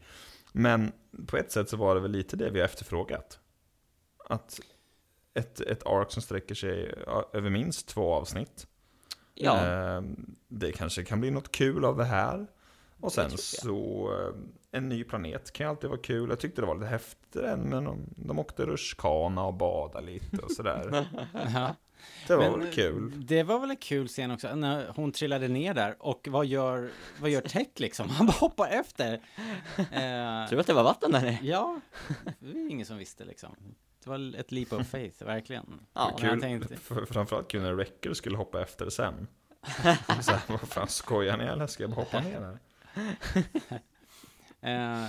Men 0.51 0.91
på 1.27 1.37
ett 1.37 1.51
sätt 1.51 1.69
så 1.69 1.77
var 1.77 1.95
det 1.95 2.01
väl 2.01 2.11
lite 2.11 2.35
det 2.35 2.49
vi 2.49 2.59
har 2.59 2.65
efterfrågat. 2.65 3.39
Att 4.29 4.59
ett, 5.35 5.61
ett 5.61 5.85
ark 5.87 6.11
som 6.11 6.21
sträcker 6.21 6.55
sig 6.55 6.93
över 7.33 7.49
minst 7.49 7.87
två 7.87 8.13
avsnitt. 8.13 8.67
Ja, 9.33 9.65
Eh, 9.67 10.01
Det 10.47 10.71
kanske 10.71 11.03
kan 11.03 11.19
bli 11.21 11.31
något 11.31 11.51
kul 11.51 11.85
av 11.85 11.97
det 11.97 12.05
här. 12.05 12.47
Och 13.01 13.11
sen 13.11 13.31
så, 13.37 14.09
eh, 14.19 14.35
en 14.79 14.89
ny 14.89 15.03
planet 15.03 15.51
kan 15.53 15.65
ju 15.65 15.69
alltid 15.69 15.89
vara 15.89 15.99
kul. 15.99 16.29
Jag 16.29 16.39
tyckte 16.39 16.61
det 16.61 16.67
var 16.67 16.75
lite 16.75 16.87
häftigare 16.87 17.55
när 17.55 17.81
de, 17.81 17.99
de 18.15 18.39
åkte 18.39 18.65
rutschkana 18.65 19.43
och 19.45 19.53
badade 19.53 20.05
lite 20.05 20.37
och 20.37 20.51
sådär. 20.51 21.05
Ja. 21.53 21.75
Det 22.27 22.35
var 22.35 22.49
Men, 22.51 22.59
väl 22.59 22.73
kul. 22.73 23.11
Det 23.27 23.43
var 23.43 23.59
väl 23.59 23.69
en 23.69 23.77
kul 23.77 24.07
scen 24.07 24.31
också, 24.31 24.55
när 24.55 24.87
hon 24.95 25.11
trillade 25.11 25.47
ner 25.47 25.73
där 25.73 25.95
och 25.99 26.27
vad 26.31 26.45
gör, 26.45 26.89
vad 27.21 27.29
gör 27.29 27.41
Tech 27.41 27.67
liksom? 27.75 28.09
Han 28.09 28.25
bara 28.27 28.33
hoppar 28.37 28.67
efter. 28.67 29.13
Eh, 29.77 30.47
tror 30.47 30.55
du 30.55 30.59
att 30.59 30.67
det 30.67 30.73
var 30.73 30.83
vatten 30.83 31.11
där 31.11 31.21
nere? 31.21 31.37
ja, 31.41 31.79
det 32.39 32.47
var 32.53 32.69
ingen 32.71 32.85
som 32.85 32.97
visste 32.97 33.25
liksom. 33.25 33.55
Det 34.05 34.11
var 34.11 34.39
ett 34.39 34.51
leap 34.51 34.73
of 34.73 34.87
faith, 34.87 35.25
verkligen. 35.25 35.79
Ja, 35.93 36.17
Kul, 36.19 36.41
tänkte, 36.41 36.75
för, 36.75 37.05
framförallt 37.05 37.47
kul 37.47 37.61
när 37.61 37.73
Wrecker 37.73 38.13
skulle 38.13 38.37
hoppa 38.37 38.61
efter 38.61 38.89
sen. 38.89 39.27
Så 40.21 40.31
här, 40.31 40.41
vad 40.47 40.59
fan 40.59 40.87
skojar 40.87 41.37
ni 41.37 41.43
eller 41.43 41.67
ska 41.67 41.83
jag 41.83 41.89
bara 41.89 42.01
hoppa 42.01 42.19
ner 42.19 42.41
här? 42.41 42.59
Eh, 44.61 45.07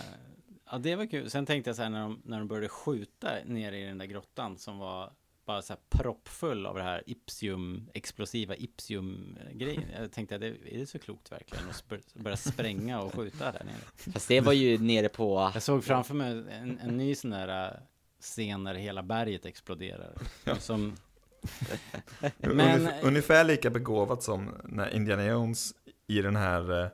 ja, 0.71 0.79
det 0.79 0.97
var 0.97 1.07
kul. 1.07 1.31
Sen 1.31 1.47
tänkte 1.47 1.69
jag 1.71 1.77
så 1.77 1.83
här 1.83 1.91
när 1.91 2.01
de, 2.01 2.23
när 2.25 2.39
de 2.39 2.49
började 2.49 2.69
skjuta 2.69 3.31
nere 3.45 3.79
i 3.79 3.85
den 3.85 3.99
där 3.99 4.07
grottan 4.07 4.59
som 4.59 4.79
var 4.79 5.13
bara 5.45 5.63
så 5.63 5.73
här 5.73 5.81
proppfull 5.89 6.67
av 6.67 6.75
det 6.75 6.83
här 6.83 7.03
ipsium, 7.07 7.91
explosiva 7.95 8.57
ipsium-grejen. 8.57 9.85
Jag 10.01 10.13
tänkte, 10.13 10.35
är 10.35 10.39
det, 10.39 10.47
är 10.47 10.79
det 10.79 10.87
så 10.87 10.99
klokt 10.99 11.33
verkligen 11.33 11.65
att 11.69 12.15
börja 12.15 12.37
spränga 12.37 13.01
och 13.01 13.15
skjuta 13.15 13.53
där 13.53 13.65
nere? 13.65 14.13
Fast 14.13 14.29
det 14.29 14.41
var 14.41 14.53
ju 14.53 14.79
nere 14.79 15.09
på... 15.09 15.51
Jag 15.55 15.63
såg 15.63 15.85
framför 15.85 16.15
mig 16.15 16.31
en, 16.51 16.79
en 16.79 16.97
ny 16.97 17.15
sån 17.15 17.31
där 17.31 17.67
äh, 17.67 17.81
scen 18.21 18.65
där 18.65 18.75
hela 18.75 19.03
berget 19.03 19.47
exploderar. 19.47 20.13
Som, 20.59 20.97
Men- 22.39 22.61
Ungef- 22.61 23.01
Ungefär 23.03 23.45
lika 23.45 23.71
begåvat 23.71 24.23
som 24.23 24.51
när 24.65 24.95
Indiana 24.97 25.25
Jones 25.27 25.75
i 26.07 26.23
den 26.23 26.37
här, 26.37 26.83
eh, 26.83 26.89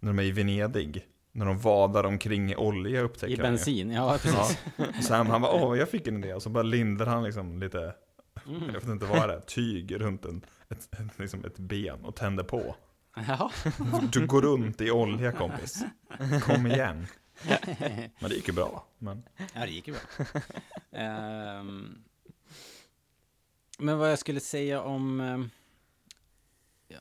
när 0.00 0.10
de 0.12 0.18
är 0.18 0.22
i 0.22 0.30
Venedig, 0.32 1.06
när 1.32 1.46
de 1.46 1.58
vadar 1.58 2.04
omkring 2.04 2.50
i 2.52 2.56
olja 2.56 3.00
upptäcker 3.00 3.32
I 3.34 3.36
han 3.36 3.42
bensin, 3.42 3.90
ja 3.90 4.18
precis. 4.22 4.58
Ja. 4.76 4.84
Han, 5.16 5.26
han 5.26 5.42
bara, 5.42 5.52
åh, 5.52 5.78
jag 5.78 5.88
fick 5.88 6.06
en 6.06 6.24
idé. 6.24 6.34
Och 6.34 6.42
så 6.42 6.50
bara 6.50 6.62
lindar 6.62 7.06
han 7.06 7.24
liksom 7.24 7.60
lite, 7.60 7.94
Mm. 8.46 8.62
jag 8.66 8.72
vet 8.72 8.84
inte 8.88 9.06
vad 9.06 9.28
det 9.28 9.34
är, 9.34 9.40
tyg 9.40 10.00
runt 10.00 10.24
en, 10.24 10.44
ett, 10.68 10.88
ett, 10.92 11.18
liksom 11.18 11.44
ett 11.44 11.58
ben 11.58 12.04
och 12.04 12.16
tänder 12.16 12.44
på. 12.44 12.76
Ja. 13.28 13.50
Du 14.12 14.26
går 14.26 14.42
runt 14.42 14.80
i 14.80 14.90
olja 14.90 15.32
kompis. 15.32 15.84
Kom 16.42 16.66
igen. 16.66 17.06
Men 18.18 18.30
det 18.30 18.34
gick 18.34 18.48
ju 18.48 18.54
bra. 18.54 18.86
Men 18.98 19.22
Ja, 19.54 19.60
det 19.66 19.70
gick 19.70 19.88
ju 19.88 19.92
bra. 19.94 20.26
Ehm, 20.90 22.04
men 23.78 23.98
vad 23.98 24.10
jag 24.10 24.18
skulle 24.18 24.40
säga 24.40 24.82
om, 24.82 25.20
ehm, 25.20 25.50
ja, 26.88 26.98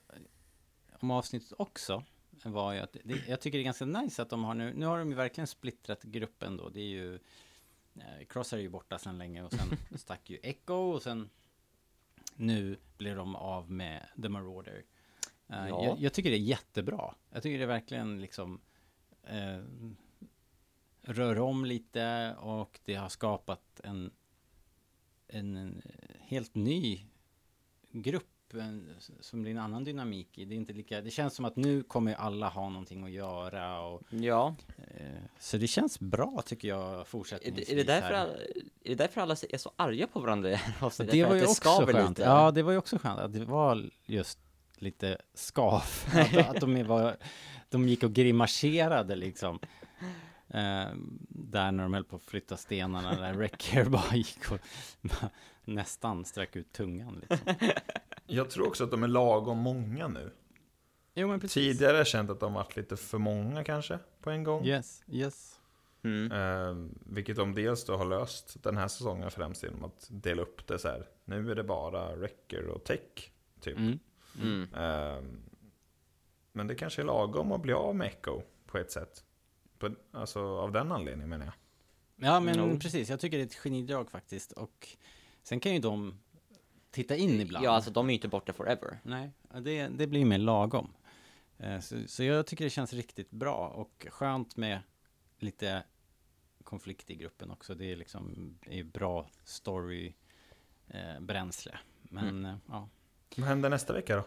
om 1.00 1.12
avsnittet 1.12 1.54
också 1.58 2.04
var 2.44 2.74
ju 2.74 2.80
att 2.80 2.98
det, 3.04 3.28
jag 3.28 3.42
tycker 3.42 3.58
det 3.58 3.62
är 3.62 3.66
ganska 3.66 3.86
nice 3.86 4.22
att 4.22 4.30
de 4.30 4.44
har 4.44 4.54
nu, 4.54 4.74
nu 4.74 4.86
har 4.86 4.98
de 5.00 5.10
ju 5.10 5.16
verkligen 5.16 5.48
splittrat 5.48 6.04
gruppen 6.04 6.58
då. 6.58 6.70
Det 6.70 6.80
är 6.80 6.88
ju, 6.90 7.16
eh, 7.96 8.26
Cross 8.30 8.54
är 8.54 8.58
ju 8.58 8.70
borta 8.70 9.00
sedan 9.00 9.18
länge 9.18 9.44
och 9.44 9.54
sen 9.54 9.78
stack 10.00 10.30
ju 10.30 10.40
Echo 10.44 10.74
och 10.74 11.04
sen 11.04 11.30
nu 12.36 12.78
blir 12.98 13.16
de 13.16 13.36
av 13.36 13.72
med 13.72 14.08
The 14.22 14.30
Marauder. 14.30 14.84
Eh, 15.50 15.68
Ja. 15.70 15.86
jag, 15.86 16.00
jag 16.00 16.14
tycker 16.14 16.30
det 16.30 16.36
är 16.36 16.40
jättebra. 16.40 17.16
Jag 17.30 17.44
tycker 17.44 17.60
det 17.60 17.66
verkligen 17.66 18.22
liksom 18.22 18.62
eh, 19.24 19.60
rör 21.04 21.40
om 21.40 21.66
lite 21.66 22.36
och 22.40 22.80
det 22.86 22.96
har 22.96 23.10
skapat 23.10 23.82
en, 23.84 24.12
en, 25.28 25.58
en 25.58 25.82
helt 26.20 26.56
ny 26.56 27.06
grupp 27.92 28.28
en, 28.60 28.90
som 29.20 29.42
blir 29.42 29.52
en 29.52 29.58
annan 29.58 29.84
dynamik 29.84 30.38
i. 30.38 30.46
Det 30.46 30.56
är 30.56 30.58
inte 30.58 30.74
lika, 30.74 31.02
det 31.02 31.12
känns 31.12 31.36
som 31.36 31.46
att 31.46 31.56
nu 31.56 31.84
kommer 31.84 32.14
alla 32.14 32.50
ha 32.50 32.70
någonting 32.70 33.04
att 33.04 33.12
göra 33.12 33.82
och 33.82 34.02
Ja, 34.10 34.56
eh, 34.78 35.08
så 35.40 35.58
det 35.58 35.68
känns 35.68 36.00
bra 36.00 36.42
tycker 36.46 36.68
jag 36.68 37.00
är 37.00 37.04
fortsättningsvis. 37.04 37.68
det, 37.68 37.74
är 37.74 37.78
det, 37.78 37.84
därför, 37.84 38.14
alla, 38.14 38.34
är 38.84 38.90
det 38.90 38.96
därför 38.96 39.22
alla 39.22 39.36
är 39.50 39.58
så 39.58 39.72
arga 39.76 40.08
på 40.08 40.20
varandra 40.20 40.50
det 41.12 41.26
var 41.26 41.36
ju 41.36 41.44
också 41.44 41.86
skönt. 41.86 42.10
lite? 42.10 42.22
Ja, 42.22 42.52
det 42.52 42.64
var 42.64 42.72
ju 42.72 42.78
också 42.78 42.98
skönt 42.98 43.20
att 43.20 43.34
det 43.34 43.46
var 43.46 43.90
just 44.06 44.40
lite 44.76 45.18
skav. 45.34 45.84
att, 46.14 46.38
att 46.38 46.62
de, 46.62 46.84
var, 46.84 47.18
de 47.70 47.88
gick 47.88 48.04
och 48.04 48.14
grimaserade 48.14 49.16
liksom. 49.16 49.60
Eh, 50.54 50.88
där 51.30 51.72
när 51.72 51.84
de 51.84 51.94
höll 51.94 52.04
på 52.04 52.16
att 52.16 52.24
flytta 52.24 52.58
stenarna, 52.58 53.16
där 53.16 53.34
Wrecker 53.38 53.86
bara 53.86 54.16
gick 54.16 54.52
och 54.52 54.60
nästan 55.66 56.26
sträck 56.26 56.56
ut 56.56 56.72
tungan. 56.72 57.22
Liksom. 57.22 57.54
Jag 58.28 58.50
tror 58.50 58.68
också 58.68 58.84
att 58.84 58.92
de 58.92 59.04
är 59.04 59.08
lagom 59.08 59.58
många 59.58 60.08
nu. 60.08 60.32
Jo. 61.14 61.40
Tidigare 61.40 61.92
har 61.92 61.98
jag 61.98 62.08
känt 62.08 62.30
att 62.30 62.40
de 62.40 62.54
varit 62.54 62.76
lite 62.76 62.98
för 62.98 63.18
många 63.18 63.64
kanske, 63.64 64.00
på 64.22 64.30
en 64.30 64.44
gång. 64.44 64.66
Yes, 64.66 65.04
yes. 65.08 65.60
Mm. 66.04 66.32
Eh, 66.32 66.90
vilket 67.06 67.36
de 67.36 67.54
dels 67.54 67.86
då 67.86 67.98
har 67.98 68.06
löst 68.06 68.64
den 68.64 68.78
här 68.78 68.88
säsongen 68.88 69.32
främst 69.32 69.64
genom 69.64 69.84
att 69.84 70.08
dela 70.10 70.42
upp 70.42 70.68
det 70.68 70.80
så 70.80 70.88
här. 70.88 71.08
Nu 71.26 71.52
är 71.52 71.56
det 71.56 71.64
bara 71.64 72.16
Wrecker 72.16 72.68
och 72.68 72.84
Tech, 72.84 73.32
typ. 73.62 73.78
Mm. 73.78 74.00
Mm. 74.42 74.74
Eh, 74.74 75.24
men 76.52 76.68
det 76.68 76.76
kanske 76.76 77.02
är 77.02 77.06
lagom 77.06 77.52
att 77.52 77.62
bli 77.62 77.74
av 77.74 77.96
med 77.96 78.08
Echo 78.08 78.42
på 78.66 78.78
ett 78.78 78.92
sätt. 78.92 79.24
På, 79.90 79.96
alltså 80.18 80.40
av 80.60 80.72
den 80.72 80.92
anledningen 80.92 81.30
menar 81.30 81.46
jag. 81.46 81.54
Ja, 82.28 82.40
men 82.40 82.56
Jo. 82.58 82.80
precis. 82.80 83.10
Jag 83.10 83.20
tycker 83.20 83.38
det 83.38 83.44
är 83.44 83.48
ett 83.48 83.56
genidrag 83.56 84.12
faktiskt. 84.12 84.52
Och 84.52 84.88
sen 85.44 85.60
kan 85.60 85.74
ju 85.74 85.80
de 85.80 86.20
titta 86.92 87.16
in 87.16 87.42
ibland. 87.42 87.66
Ja, 87.66 87.72
alltså 87.72 87.92
de 87.92 88.06
är 88.06 88.10
ju 88.10 88.16
inte 88.16 88.28
borta 88.28 88.54
forever. 88.54 89.00
Nej, 89.04 89.32
det, 89.62 89.88
det 89.88 90.08
blir 90.08 90.26
mer 90.26 90.38
lagom. 90.38 90.94
Eh, 91.58 91.80
Så, 91.80 92.08
så 92.08 92.24
jag 92.24 92.48
tycker 92.48 92.64
det 92.64 92.70
känns 92.70 92.94
riktigt 92.94 93.32
bra 93.32 93.68
och 93.70 94.08
skönt 94.10 94.58
med 94.58 94.80
lite 95.40 95.84
konflikt 96.64 97.10
i 97.12 97.16
gruppen 97.16 97.52
också. 97.52 97.76
Det 97.76 97.92
är 97.92 97.96
liksom 97.96 98.56
det 98.66 98.80
är 98.80 98.84
bra 98.84 99.30
story 99.44 100.14
eh, 100.88 101.20
bränsle. 101.20 101.78
Men 102.02 102.28
Mm. 102.28 102.46
eh, 102.46 102.56
ja. 102.70 102.90
Vad 103.38 103.48
händer 103.48 103.70
nästa 103.70 103.94
vecka 103.94 104.16
då? 104.16 104.24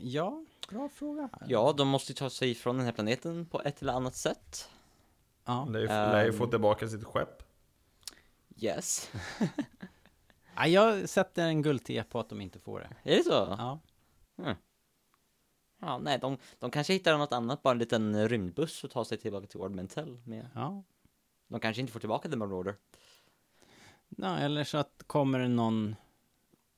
ja, 0.00 0.44
bra 0.68 0.88
fråga. 0.88 1.28
Ja, 1.46 1.72
de 1.76 1.88
måste 1.88 2.12
ju 2.12 2.16
ta 2.16 2.30
sig 2.30 2.50
ifrån 2.50 2.76
den 2.76 2.84
här 2.86 2.92
planeten 2.92 3.46
på 3.46 3.62
ett 3.62 3.82
eller 3.82 3.92
annat 3.92 4.14
sätt. 4.16 4.70
Ja. 5.44 5.64
Lär 5.70 5.80
ju, 5.80 5.86
lär 5.86 6.22
ju 6.24 6.30
Ehm. 6.30 6.38
få 6.38 6.46
tillbaka 6.46 6.88
sitt 6.88 7.04
skepp. 7.04 7.42
Yes. 8.56 9.10
Ja, 10.58 10.66
jag 10.66 11.08
sätter 11.08 11.46
en 11.46 11.62
guldte 11.62 12.04
på 12.10 12.20
att 12.20 12.28
de 12.28 12.40
inte 12.40 12.58
får 12.58 12.80
det. 12.80 13.12
Är 13.12 13.16
det 13.16 13.24
så? 13.24 13.30
Ja. 13.58 13.80
Ja, 15.80 15.98
nej, 15.98 16.18
de, 16.18 16.38
de 16.58 16.70
kanske 16.70 16.92
hittar 16.92 17.18
något 17.18 17.32
annat, 17.32 17.62
bara 17.62 17.72
en 17.72 17.78
liten 17.78 18.28
rymdbuss 18.28 18.84
och 18.84 18.90
tar 18.90 19.04
sig 19.04 19.18
tillbaka 19.18 19.46
till 19.46 19.60
Ord 19.60 19.70
Mentel 19.70 20.18
med. 20.24 20.48
ja. 20.54 20.82
De 21.48 21.60
kanske 21.60 21.80
inte 21.80 21.92
får 21.92 22.00
tillbaka 22.00 22.28
The 22.28 22.36
Marauder. 22.36 22.76
Nej, 24.08 24.44
eller 24.44 24.64
så 24.64 24.78
att 24.78 25.02
kommer 25.06 25.38
det 25.38 25.48
någon 25.48 25.96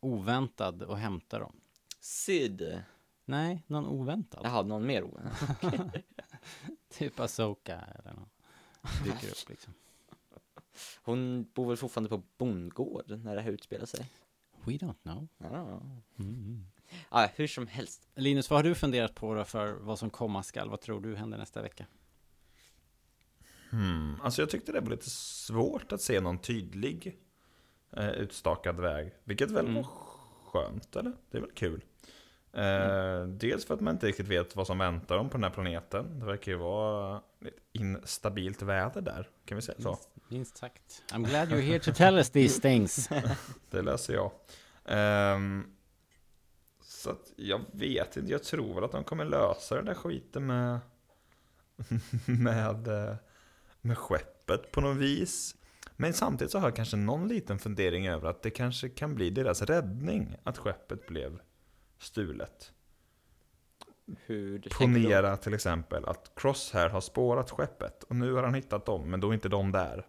oväntad 0.01 0.83
och 0.83 0.99
hämtar 0.99 1.41
dem. 1.41 1.61
Sid. 2.01 2.83
Nej, 3.29 3.65
någon 3.67 3.87
oväntad. 3.87 4.41
Jaha, 4.45 4.63
någon 4.63 4.87
mer 4.87 5.05
o- 5.05 5.21
Typ 6.89 7.21
Asoka 7.21 7.79
eller 7.99 8.13
något. 8.15 8.29
Dyker 9.05 9.29
upp 9.31 9.49
liksom. 9.49 9.75
Hon 11.03 11.51
bor 11.55 11.69
väl 11.69 11.77
fortfarande 11.77 12.09
på 12.09 12.23
bondgård 12.39 13.11
när 13.25 13.35
det 13.37 13.41
här 13.43 13.51
utspelar 13.51 13.87
sig. 13.87 14.11
We 14.65 14.73
don't 14.73 15.03
know. 15.03 15.29
Ja, 15.39 15.81
Mm. 16.19 16.65
ja 17.11 17.29
hur 17.35 17.47
som 17.47 17.67
helst. 17.67 18.09
Linus, 18.15 18.51
vad 18.51 18.59
har 18.59 18.65
du 18.65 18.75
funderat 18.75 19.15
på 19.15 19.35
då 19.35 19.45
för 19.45 19.73
vad 19.73 19.99
som 19.99 20.11
komma 20.11 20.43
skall? 20.43 20.71
Vad 20.71 20.81
tror 20.81 21.01
du 21.01 21.17
händer 21.17 21.39
nästa 21.39 21.63
vecka? 21.63 21.87
Hmm. 23.71 24.17
Alltså 24.23 24.43
jag 24.43 24.51
tyckte 24.51 24.73
det 24.73 24.81
var 24.81 24.91
lite 24.91 25.11
svårt 25.11 25.93
att 25.93 26.01
se 26.01 26.21
någon 26.21 26.39
tydlig 26.39 27.19
eh, 27.91 28.09
utstakad 28.11 28.81
väg. 28.81 29.13
Vilket 29.25 29.51
väl 29.51 29.65
Mm. 29.67 29.75
var 29.75 29.85
skönt, 30.45 30.97
eller? 30.97 31.13
Det 31.31 31.37
är 31.39 31.43
väl 31.43 31.51
kul. 31.55 31.85
Eh, 32.53 33.23
dels 33.27 33.65
för 33.65 33.75
att 33.75 33.81
man 33.81 33.95
inte 33.95 34.07
riktigt 34.07 34.29
vet 34.29 34.57
vad 34.57 34.67
som 34.67 34.79
väntar 34.79 35.17
dem 35.17 35.29
på 35.29 35.37
den 35.37 35.45
här 35.45 35.51
planeten. 35.51 36.21
Det 36.21 36.27
verkar 36.27 36.53
ju 36.53 36.59
vara 36.59 37.21
instabilt 37.73 38.63
väder 38.63 39.01
där, 39.01 39.29
kan 39.45 39.57
vi 39.57 39.63
säga 39.63 39.79
så? 39.83 39.89
Minst, 39.89 40.09
minst 40.29 40.57
sagt. 40.57 41.03
I'm 41.13 41.25
glad 41.25 41.49
you're 41.49 41.61
here 41.61 41.79
to 41.79 41.93
tell 41.93 42.19
us 42.19 42.31
these 42.31 42.61
things. 42.61 43.09
Det 43.71 43.83
läser 43.83 44.15
jag. 44.15 44.31
Ehm, 44.85 45.67
så 46.83 47.11
att 47.11 47.33
jag 47.37 47.61
vet 47.73 48.17
inte, 48.17 48.33
jag 48.33 48.43
tror 48.43 48.75
väl 48.75 48.85
att 48.85 48.93
de 48.93 49.05
kommer 49.05 49.25
lösa 49.25 49.75
den 49.75 49.85
där 49.85 49.95
skiten 49.95 50.47
med, 50.47 50.81
med, 52.27 52.89
eh, 52.89 53.15
med 53.81 53.99
skeppet 53.99 54.73
på 54.73 54.81
något 54.81 54.97
vis. 54.97 55.55
Men 55.97 56.13
samtidigt 56.13 56.53
så 56.53 56.59
har 56.59 56.67
jag 56.67 56.77
kanske 56.77 56.97
någon 56.97 57.29
liten 57.29 57.59
fundering 57.59 58.09
över 58.09 58.29
att 58.29 58.43
det 58.43 58.51
kanske 58.51 58.89
kan 58.89 59.15
bli 59.15 59.31
deras 59.31 59.63
räddning 59.63 60.37
att 60.43 60.59
skeppet 60.59 61.07
blev 61.07 61.41
stulet. 61.99 62.73
Hur? 64.27 64.69
Ponera 64.79 65.37
till 65.37 65.55
exempel 65.55 66.05
att 66.05 66.33
Crosshair 66.37 66.89
har 66.89 67.01
spårat 67.01 67.51
skeppet 67.51 68.03
och 68.03 68.17
nu 68.17 68.33
har 68.33 68.43
han 68.43 68.55
hittat 68.55 68.87
dem, 68.87 69.11
men 69.11 69.21
då 69.21 69.31
är 69.31 69.35
inte 69.35 69.49
de 69.49 69.73
där. 69.73 70.07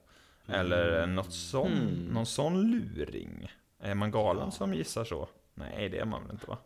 Eller 0.47 1.07
något 1.07 1.33
sån, 1.33 1.71
Mm. 1.71 2.05
någon 2.05 2.25
sån 2.25 2.61
luring. 2.71 3.51
Är 3.79 3.95
man 3.95 4.11
galen 4.11 4.43
Ja. 4.45 4.51
som 4.51 4.73
gissar 4.73 5.03
så? 5.03 5.29
Nej, 5.53 5.89
det 5.89 5.99
är 5.99 6.05
man 6.05 6.23
väl 6.23 6.31
inte 6.31 6.47
va? 6.47 6.57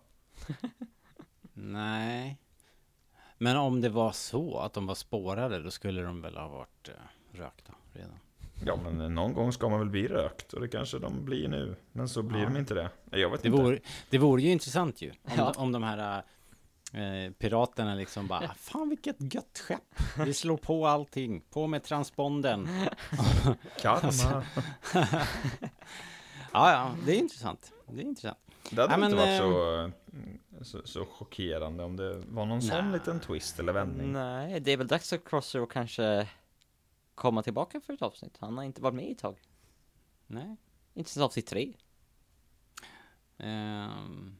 Nej. 1.53 2.39
Men 3.37 3.57
om 3.57 3.81
det 3.81 3.89
var 3.89 4.11
så 4.11 4.59
att 4.59 4.73
de 4.73 4.85
var 4.87 4.95
spårade, 4.95 5.61
då 5.61 5.71
skulle 5.71 6.01
de 6.01 6.21
väl 6.21 6.37
ha 6.37 6.47
varit 6.47 6.89
eh, 6.89 7.37
rökta 7.39 7.73
redan. 7.93 8.19
Ja, 8.65 8.75
men 8.75 9.15
någon 9.15 9.33
gång 9.33 9.53
ska 9.53 9.69
man 9.69 9.79
väl 9.79 9.89
bli 9.89 10.07
rökt 10.07 10.53
och 10.53 10.61
det 10.61 10.67
kanske 10.67 10.99
de 10.99 11.25
blir 11.25 11.47
nu. 11.47 11.75
Men 11.91 12.09
så 12.09 12.21
blir 12.23 12.39
Ja. 12.39 12.45
de 12.45 12.57
inte 12.57 12.73
det. 12.73 12.89
Jag 13.11 13.29
vet 13.29 13.41
Det 13.41 13.47
inte. 13.47 13.61
vore, 13.63 13.79
det 14.09 14.17
vore 14.17 14.41
ju 14.41 14.51
intressant 14.51 15.01
ju. 15.01 15.09
Om, 15.09 15.15
Ja. 15.37 15.51
de, 15.55 15.61
om 15.61 15.71
de 15.71 15.83
här 15.83 16.23
eh, 16.93 17.31
piraterna 17.31 17.95
liksom 17.95 18.27
bara, 18.27 18.53
fan 18.57 18.89
vilket 18.89 19.33
gött 19.33 19.59
skepp. 19.67 19.99
Vi 20.25 20.33
slår 20.33 20.57
på 20.57 20.87
allting, 20.87 21.41
på 21.49 21.67
med 21.67 21.83
transponden. 21.83 22.67
Karma. 23.81 24.43
Ja, 26.55 26.71
ja, 26.71 26.95
det 27.05 27.11
är 27.15 27.19
intressant. 27.19 27.71
Det 27.91 28.01
är 28.01 28.05
intressant. 28.05 28.37
Det 28.71 28.81
hade 28.81 28.93
Ja, 28.93 29.05
inte 29.05 29.17
men, 29.17 29.39
varit 29.41 29.91
så, 30.63 30.71
så, 30.81 30.87
så 30.87 31.05
chockerande 31.05 31.83
om 31.83 31.95
det 31.97 32.21
var 32.27 32.45
någon 32.45 32.61
sån 32.61 32.83
Nej. 32.85 32.93
liten 32.93 33.19
twist 33.19 33.59
eller 33.59 33.73
vändning. 33.73 34.11
Nej, 34.13 34.59
det 34.59 34.71
är 34.71 34.77
väl 34.77 34.87
dags 34.87 35.09
för 35.09 35.17
Crosser 35.17 35.59
att 35.63 35.69
kanske 35.69 36.27
komma 37.15 37.43
tillbaka 37.43 37.81
för 37.81 37.93
ett 37.93 38.01
avsnitt. 38.01 38.37
Han 38.39 38.57
har 38.57 38.63
inte 38.63 38.81
varit 38.81 38.95
med 38.95 39.07
i 39.07 39.11
ett 39.11 39.17
tag. 39.17 39.39
Nej. 40.27 40.55
Inte 40.93 41.09
sen 41.09 41.23
avsnitt 41.23 41.47
tre. 41.47 41.73
Ehm, 43.37 44.35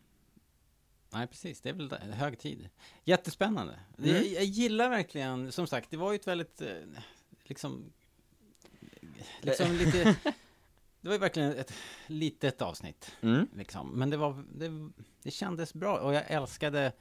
nej, 1.10 1.28
precis. 1.28 1.62
Det 1.62 1.70
är 1.70 1.74
väl 1.74 1.92
hög 1.94 2.40
tid. 2.40 2.70
Jättespännande. 3.04 3.80
Mm. 3.98 4.10
Jag, 4.10 4.26
jag 4.26 4.44
gillar 4.44 4.90
verkligen, 4.90 5.52
som 5.52 5.68
sagt, 5.68 5.92
det 5.92 5.98
var 5.98 6.12
ju 6.12 6.16
ett 6.16 6.28
väldigt, 6.28 6.62
eh, 6.62 6.76
liksom, 7.44 7.94
liksom 9.42 9.72
lite, 9.78 10.04
det 11.02 11.08
var 11.08 11.14
ju 11.14 11.20
verkligen 11.20 11.52
ett 11.52 11.74
litet 12.08 12.62
avsnitt. 12.62 13.16
Mm. 13.22 13.48
Liksom. 13.56 14.00
Men 14.00 14.10
det, 14.10 14.18
var, 14.18 14.44
det, 14.54 14.92
det 15.24 15.32
kändes 15.32 15.74
bra 15.74 16.00
och 16.00 16.14
jag 16.14 16.32
älskade 16.32 16.94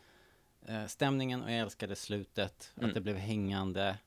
eh, 0.67 0.87
stämningen 0.87 1.43
och 1.43 1.51
jag 1.51 1.59
älskade 1.59 1.97
slutet. 1.97 2.73
Mm. 2.77 2.89
Att 2.89 2.95
det 2.95 3.01
blev 3.01 3.17
hängande. 3.17 3.99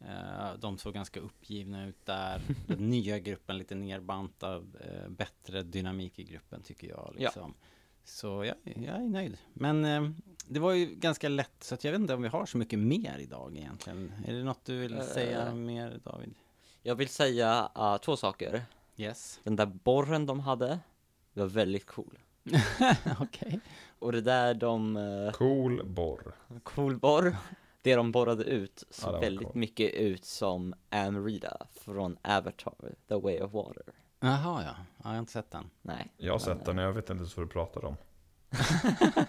Eh, 0.00 0.54
de 0.58 0.78
såg 0.78 0.94
ganska 0.94 1.20
uppgivna 1.20 1.86
ut 1.86 2.06
där. 2.06 2.40
Den 2.66 2.90
nya 2.90 3.18
gruppen 3.18 3.58
lite 3.58 3.74
nerbantad. 3.74 4.76
Eh, 4.80 5.08
bättre 5.08 5.62
dynamik 5.62 6.18
i 6.18 6.24
gruppen 6.24 6.62
tycker 6.62 6.88
jag. 6.88 7.14
Ja. 7.18 7.24
Liksom. 7.24 7.54
Så 8.04 8.44
jag, 8.44 8.56
jag 8.64 8.94
är 8.94 9.08
nöjd. 9.08 9.38
Men 9.52 9.84
eh, 9.84 10.10
det 10.48 10.60
var 10.60 10.72
ju 10.72 10.86
ganska 10.86 11.28
lätt 11.28 11.64
så 11.64 11.74
att 11.74 11.84
jag 11.84 11.92
vet 11.92 12.00
inte 12.00 12.14
om 12.14 12.22
vi 12.22 12.28
har 12.28 12.46
så 12.46 12.58
mycket 12.58 12.78
mer 12.78 13.18
idag 13.18 13.56
egentligen. 13.56 14.12
Är 14.26 14.32
det 14.32 14.44
något 14.44 14.64
du 14.64 14.78
vill 14.78 15.02
säga 15.02 15.54
mer 15.54 16.00
David? 16.04 16.34
Jag 16.82 16.94
vill 16.94 17.08
säga 17.08 17.70
uh, 17.78 17.96
två 17.96 18.16
saker. 18.16 18.62
Yes. 18.96 19.40
Den 19.44 19.56
där 19.56 19.66
borren 19.66 20.26
de 20.26 20.40
hade 20.40 20.78
var 21.32 21.46
väldigt 21.46 21.86
cool. 21.86 22.18
Okej. 23.20 23.60
Och 23.98 24.12
det 24.12 24.20
där 24.20 24.54
de, 24.54 24.96
uh, 24.96 25.32
Cool 25.32 25.86
borr. 25.86 26.34
cool 26.62 26.96
borr, 26.96 27.36
det 27.86 27.96
de 27.96 28.12
borrade 28.12 28.44
ut 28.44 28.84
Ja, 28.88 28.94
såg 28.94 29.12
var 29.12 29.20
väldigt 29.20 29.44
coolt. 29.44 29.54
mycket 29.54 29.94
ut 29.94 30.24
som 30.24 30.74
Amrita 30.90 31.66
från 31.74 32.16
Avatar, 32.22 32.74
The 33.08 33.14
Way 33.14 33.40
of 33.40 33.52
Water. 33.52 33.82
Jaha, 34.20 34.62
ja. 34.62 34.62
ja. 34.62 34.74
Jag 35.02 35.08
har 35.10 35.18
inte 35.18 35.32
sett 35.32 35.50
den. 35.50 35.70
Nej. 35.82 36.12
Jag 36.16 36.32
har 36.34 36.38
sett 36.38 36.64
den, 36.64 36.78
jag 36.78 36.92
vet 36.92 37.10
inte 37.10 37.20
ens 37.20 37.36
vad 37.36 37.46
du 37.46 37.50
pratar 37.50 37.84
om. 37.84 37.96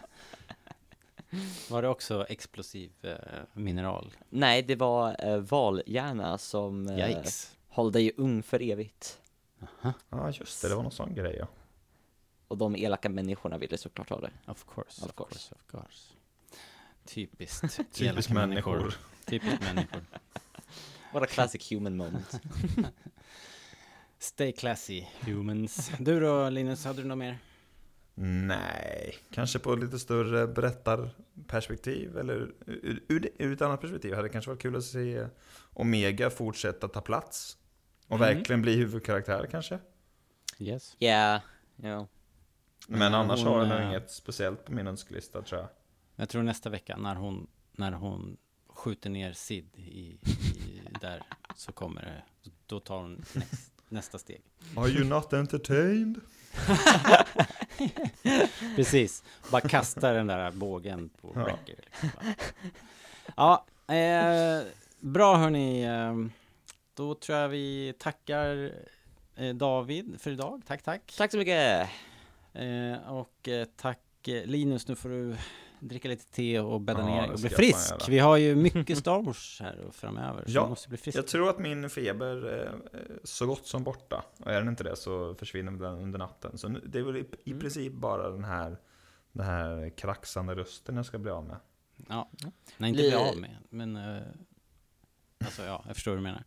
Var 1.70 1.82
det 1.82 1.88
också 1.88 2.26
explosiv 2.30 2.92
eh, 3.02 3.16
mineral? 3.54 4.14
Nej, 4.30 4.62
det 4.62 4.76
var 4.76 5.16
eh, 5.28 5.38
valhjärna 5.38 6.38
som 6.38 6.88
eh, 6.90 7.10
Yikes. 7.10 7.58
håller 7.68 7.92
dig 7.92 8.12
ung 8.18 8.44
för 8.44 8.62
evigt. 8.62 9.20
Ja, 10.10 10.32
just 10.32 10.62
det. 10.62 10.70
Det 10.70 10.76
var 10.76 10.84
någon 10.84 10.92
sån 10.92 11.14
grej, 11.16 11.36
ja. 11.40 11.48
Och 12.48 12.58
de 12.58 12.76
elaka 12.76 13.10
människorna 13.10 13.58
ville 13.58 13.78
såklart 13.78 14.10
ha 14.10 14.20
det. 14.20 14.32
Of 14.48 14.66
course, 14.76 15.06
Of 15.06 15.16
course, 15.16 15.56
of 15.56 15.72
course. 15.72 16.14
Typiskt. 17.08 17.80
Typiskt 17.94 18.32
människor. 18.34 18.94
Typiskt 19.26 19.62
människor. 19.62 20.02
What 21.14 21.24
a 21.24 21.28
classic 21.30 21.72
human 21.72 21.98
moment. 21.98 22.42
Stay 24.20 24.52
classy, 24.52 25.06
humans. 25.26 25.92
Du 26.00 26.20
då 26.20 26.50
Linus, 26.50 26.86
hade 26.86 27.02
du 27.02 27.08
något 27.08 27.18
mer? 27.18 27.38
Nej, 28.20 29.16
kanske 29.32 29.60
på 29.60 29.76
lite 29.76 30.00
större 30.00 30.48
berättarperspektiv 30.48 32.18
eller 32.18 32.34
ur, 32.66 33.04
ur, 33.08 33.30
ur 33.38 33.54
ett 33.54 33.62
annat 33.62 33.82
perspektiv 33.82 34.14
hade 34.14 34.28
det 34.28 34.32
kanske 34.32 34.52
varit 34.52 34.62
kul 34.62 34.76
att 34.76 34.84
se 34.84 35.28
Omega 35.74 36.30
fortsätta 36.30 36.88
ta 36.88 37.02
plats 37.02 37.58
och 38.08 38.16
Mm. 38.16 38.36
verkligen 38.36 38.62
bli 38.62 38.76
huvudkaraktär 38.76 39.48
kanske. 39.52 39.80
Yes. 40.60 40.96
Yeah, 41.00 41.42
ja. 41.76 42.08
Men 42.88 43.00
Men 43.00 43.14
annars 43.14 43.44
hon, 43.44 43.70
har 43.70 43.80
jag 43.80 43.88
inget 43.90 44.12
speciellt 44.12 44.66
på 44.66 44.72
min 44.72 44.88
önskelista 44.88 45.42
tror 45.42 45.62
jag. 45.62 45.70
Jag 46.20 46.30
tror 46.30 46.44
nästa 46.44 46.70
vecka 46.70 46.98
när 46.98 47.16
hon, 47.16 47.48
när 47.72 47.92
hon 47.92 48.38
skjuter 48.68 49.10
ner 49.10 49.34
Sid 49.34 49.70
i, 49.76 49.82
i, 49.82 50.20
där 51.02 51.24
så 51.56 51.72
kommer 51.72 52.02
det, 52.02 52.24
då 52.66 52.80
tar 52.80 52.98
hon 52.98 53.26
näst, 53.34 53.72
nästa 53.90 54.18
steg. 54.18 54.42
Are 54.76 54.88
you 54.90 55.04
not 55.06 55.34
entertained? 55.34 56.22
Precis, 58.76 59.24
bara 59.52 59.62
kastar 59.62 60.14
den 60.14 60.28
där 60.28 60.52
bågen 60.52 61.10
på 61.22 61.32
Ja. 61.36 61.44
Wrecker. 61.44 61.76
Liksom. 62.02 62.34
Ja, 63.36 63.66
eh, 63.96 64.62
bra 65.00 65.38
hörni. 65.38 65.84
Eh, 65.84 66.16
då 66.94 67.16
tror 67.16 67.38
jag 67.38 67.50
vi 67.50 67.94
tackar 68.00 68.72
eh, 69.36 69.56
David 69.56 70.22
för 70.22 70.32
idag. 70.32 70.62
Tack, 70.68 70.84
tack. 70.84 71.14
Tack 71.18 71.32
så 71.32 71.38
mycket! 71.38 71.90
Eh, 72.54 73.12
och 73.14 73.48
eh, 73.48 73.68
tack 73.76 74.28
eh, 74.28 74.46
Linus, 74.46 74.88
nu 74.88 74.96
får 74.96 75.10
du 75.10 75.36
dricka 75.80 76.08
lite 76.08 76.26
te 76.32 76.60
och 76.60 76.82
bädda 76.82 77.00
Ja, 77.00 77.06
ner 77.06 77.32
och 77.32 77.40
bli 77.40 77.50
frisk. 77.50 77.94
Vi 78.10 78.20
har 78.20 78.38
ju 78.38 78.56
mycket 78.56 78.98
Star 78.98 79.22
Wars 79.22 79.60
här 79.62 79.80
och 79.88 79.96
framöver, 79.96 80.44
så 80.46 80.52
Ja, 80.52 80.68
måste 80.70 80.90
bli 80.90 80.98
frisk. 80.98 81.18
Jag 81.18 81.28
tror 81.28 81.50
att 81.50 81.60
min 81.60 81.90
feber 81.90 82.46
är 82.46 82.76
så 83.24 83.46
gott 83.46 83.68
som 83.68 83.84
borta. 83.84 84.24
Och 84.40 84.52
är 84.52 84.60
den 84.60 84.68
inte 84.70 84.84
det 84.84 84.96
så 84.96 85.36
försvinner 85.36 85.72
den 85.72 85.94
under 86.02 86.20
natten. 86.20 86.58
Så 86.58 86.68
det 86.68 87.00
är 87.00 87.04
väl 87.04 87.18
i, 87.18 87.26
i 87.44 87.50
Mm. 87.52 87.60
princip 87.60 87.94
bara 87.94 88.30
den 88.30 88.44
här, 88.44 88.78
den 89.32 89.46
här 89.46 89.90
kraxande 89.98 90.56
rösten 90.56 90.96
jag 90.96 91.06
ska 91.06 91.18
bli 91.18 91.32
av 91.32 91.46
med. 91.46 91.58
Ja, 92.10 92.30
nej 92.78 92.90
inte 92.90 93.02
Bli- 93.04 93.14
av 93.16 93.38
med, 93.38 93.58
men 93.70 93.96
eh, 93.96 94.22
alltså 95.46 95.64
ja, 95.64 95.84
jag 95.88 95.96
förstår 95.96 96.12
vad 96.12 96.18
du 96.20 96.24
menar. 96.24 96.44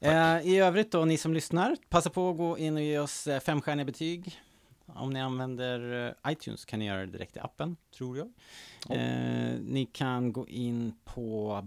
Eh, 0.00 0.46
I 0.48 0.58
övrigt 0.58 0.92
då, 0.92 1.04
ni 1.04 1.16
som 1.18 1.34
lyssnar, 1.34 1.76
passa 1.88 2.10
på 2.10 2.30
att 2.30 2.36
gå 2.36 2.58
in 2.58 2.76
och 2.76 2.82
ge 2.82 2.98
oss 2.98 3.26
eh, 3.26 3.40
femstjärniga 3.40 3.84
betyg. 3.86 4.40
Om 4.94 5.10
ni 5.10 5.20
använder 5.20 6.06
eh, 6.26 6.32
iTunes 6.32 6.64
kan 6.64 6.78
ni 6.78 6.86
göra 6.86 7.00
det 7.00 7.06
direkt 7.12 7.36
i 7.36 7.40
appen, 7.40 7.76
tror 7.96 8.16
jag. 8.18 8.26
Eh, 8.90 9.54
ni 9.60 9.86
kan 9.92 10.32
gå 10.32 10.48
in 10.48 10.92
på 11.04 11.62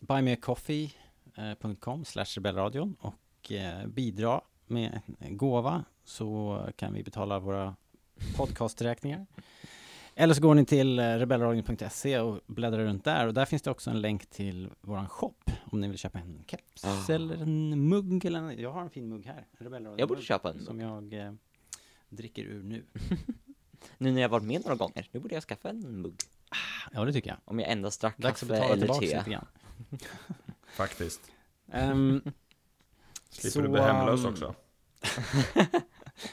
buymeacoffee.com 0.00 2.04
slash 2.04 2.24
rebellradion 2.36 2.96
och 3.00 3.52
eh, 3.52 3.86
bidra 3.86 4.40
med 4.66 5.00
en 5.18 5.36
gåva 5.36 5.84
så 6.04 6.60
kan 6.76 6.94
vi 6.94 7.02
betala 7.02 7.38
våra 7.38 7.76
podcasträkningar. 8.36 9.26
Eller 10.14 10.34
så 10.34 10.42
går 10.42 10.54
ni 10.54 10.64
till 10.64 10.98
eh, 10.98 11.02
rebellradion.se 11.02 12.20
och 12.20 12.40
bläddrar 12.46 12.84
runt 12.84 13.04
där 13.04 13.26
och 13.26 13.34
där 13.34 13.44
finns 13.44 13.62
det 13.62 13.70
också 13.70 13.90
en 13.90 14.00
länk 14.00 14.26
till 14.26 14.70
våran 14.80 15.08
shop 15.08 15.34
om 15.64 15.80
ni 15.80 15.88
vill 15.88 15.98
köpa 15.98 16.18
en 16.18 16.44
keps 16.46 16.84
Ah. 16.84 17.12
eller 17.12 17.42
en 17.42 17.88
mugg 17.88 18.24
eller 18.24 18.38
en, 18.38 18.60
jag 18.60 18.72
har 18.72 18.82
en 18.82 18.90
fin 18.90 19.08
mugg 19.08 19.26
här. 19.26 19.46
En 19.58 19.94
Jag 19.98 20.08
borde 20.08 20.22
köpa 20.22 20.50
en. 20.50 20.64
Som 20.64 20.80
jag 20.80 21.12
eh, 21.12 21.32
dricker 22.16 22.44
ur 22.44 22.62
nu. 22.62 22.84
Nu 23.98 24.12
när 24.12 24.22
jag 24.22 24.28
varit 24.28 24.44
med 24.44 24.60
några 24.64 24.76
gånger, 24.76 25.08
nu 25.12 25.20
borde 25.20 25.34
jag 25.34 25.42
skaffa 25.42 25.68
en 25.68 26.00
mugg. 26.02 26.20
Ja, 26.92 27.04
det 27.04 27.12
tycker 27.12 27.30
jag. 27.30 27.38
Om 27.44 27.58
jag 27.58 27.70
endast 27.70 28.00
drack 28.00 28.18
Dags 28.18 28.40
kaffe 28.40 28.56
eller 28.56 28.76
tillbaka 28.76 29.06
te. 29.06 29.18
lite 29.18 29.30
grann. 29.30 29.46
Faktiskt. 30.66 31.20
Um, 31.72 32.22
Slipper 33.30 33.50
Så, 33.50 33.60
du 33.60 33.68
bli 33.68 33.80
hemlös 33.80 34.24
um, 34.24 34.30
också. 34.30 34.54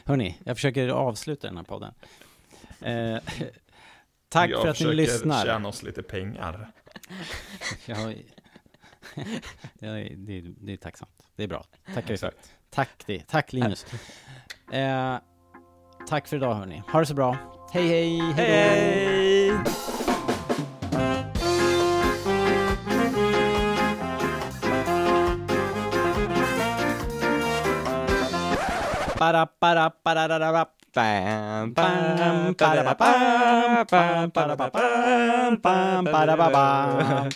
hörni, 0.05 0.37
jag 0.43 0.57
försöker 0.57 0.87
avsluta 0.89 1.47
den 1.47 1.57
här 1.57 1.63
podden. 1.63 1.93
Eh, 2.81 3.17
tack 4.29 4.49
jag 4.49 4.61
för 4.61 4.67
att 4.67 4.79
ni 4.79 4.85
försöker 4.85 4.93
lyssnar. 4.95 5.45
tjäna 5.45 5.67
oss 5.67 5.83
lite 5.83 6.03
pengar. 6.03 6.71
Jag, 7.85 8.23
jag, 9.79 10.17
det, 10.17 10.41
det 10.41 10.73
är 10.73 10.77
tacksamt. 10.77 11.27
Det 11.35 11.43
är 11.43 11.47
bra. 11.47 11.65
För. 11.85 12.11
Exakt. 12.11 12.55
Tack, 12.69 13.03
det. 13.05 13.27
tack 13.27 13.53
Linus. 13.53 13.85
Eh, 14.71 15.17
tack 16.09 16.27
för 16.27 16.35
idag 16.35 16.55
hörni. 16.55 16.83
Ha 16.87 16.99
det 16.99 17.05
så 17.05 17.13
bra. 17.13 17.37
Hej 17.71 17.87
hej! 17.87 18.33
Hej! 18.37 19.53
Para 29.17 29.45
para 29.45 29.89
para 29.89 30.27
para 30.27 30.51
para 30.51 30.65
Bam, 30.91 31.73
Bam, 31.73 32.55
para, 32.55 32.95
bam, 32.95 33.85
bam, 33.85 34.31
para, 34.31 34.55
bam, 34.55 35.55
bam, 35.61 36.03
para, 36.05 36.35
bam, 36.35 36.51
bam. 36.51 37.29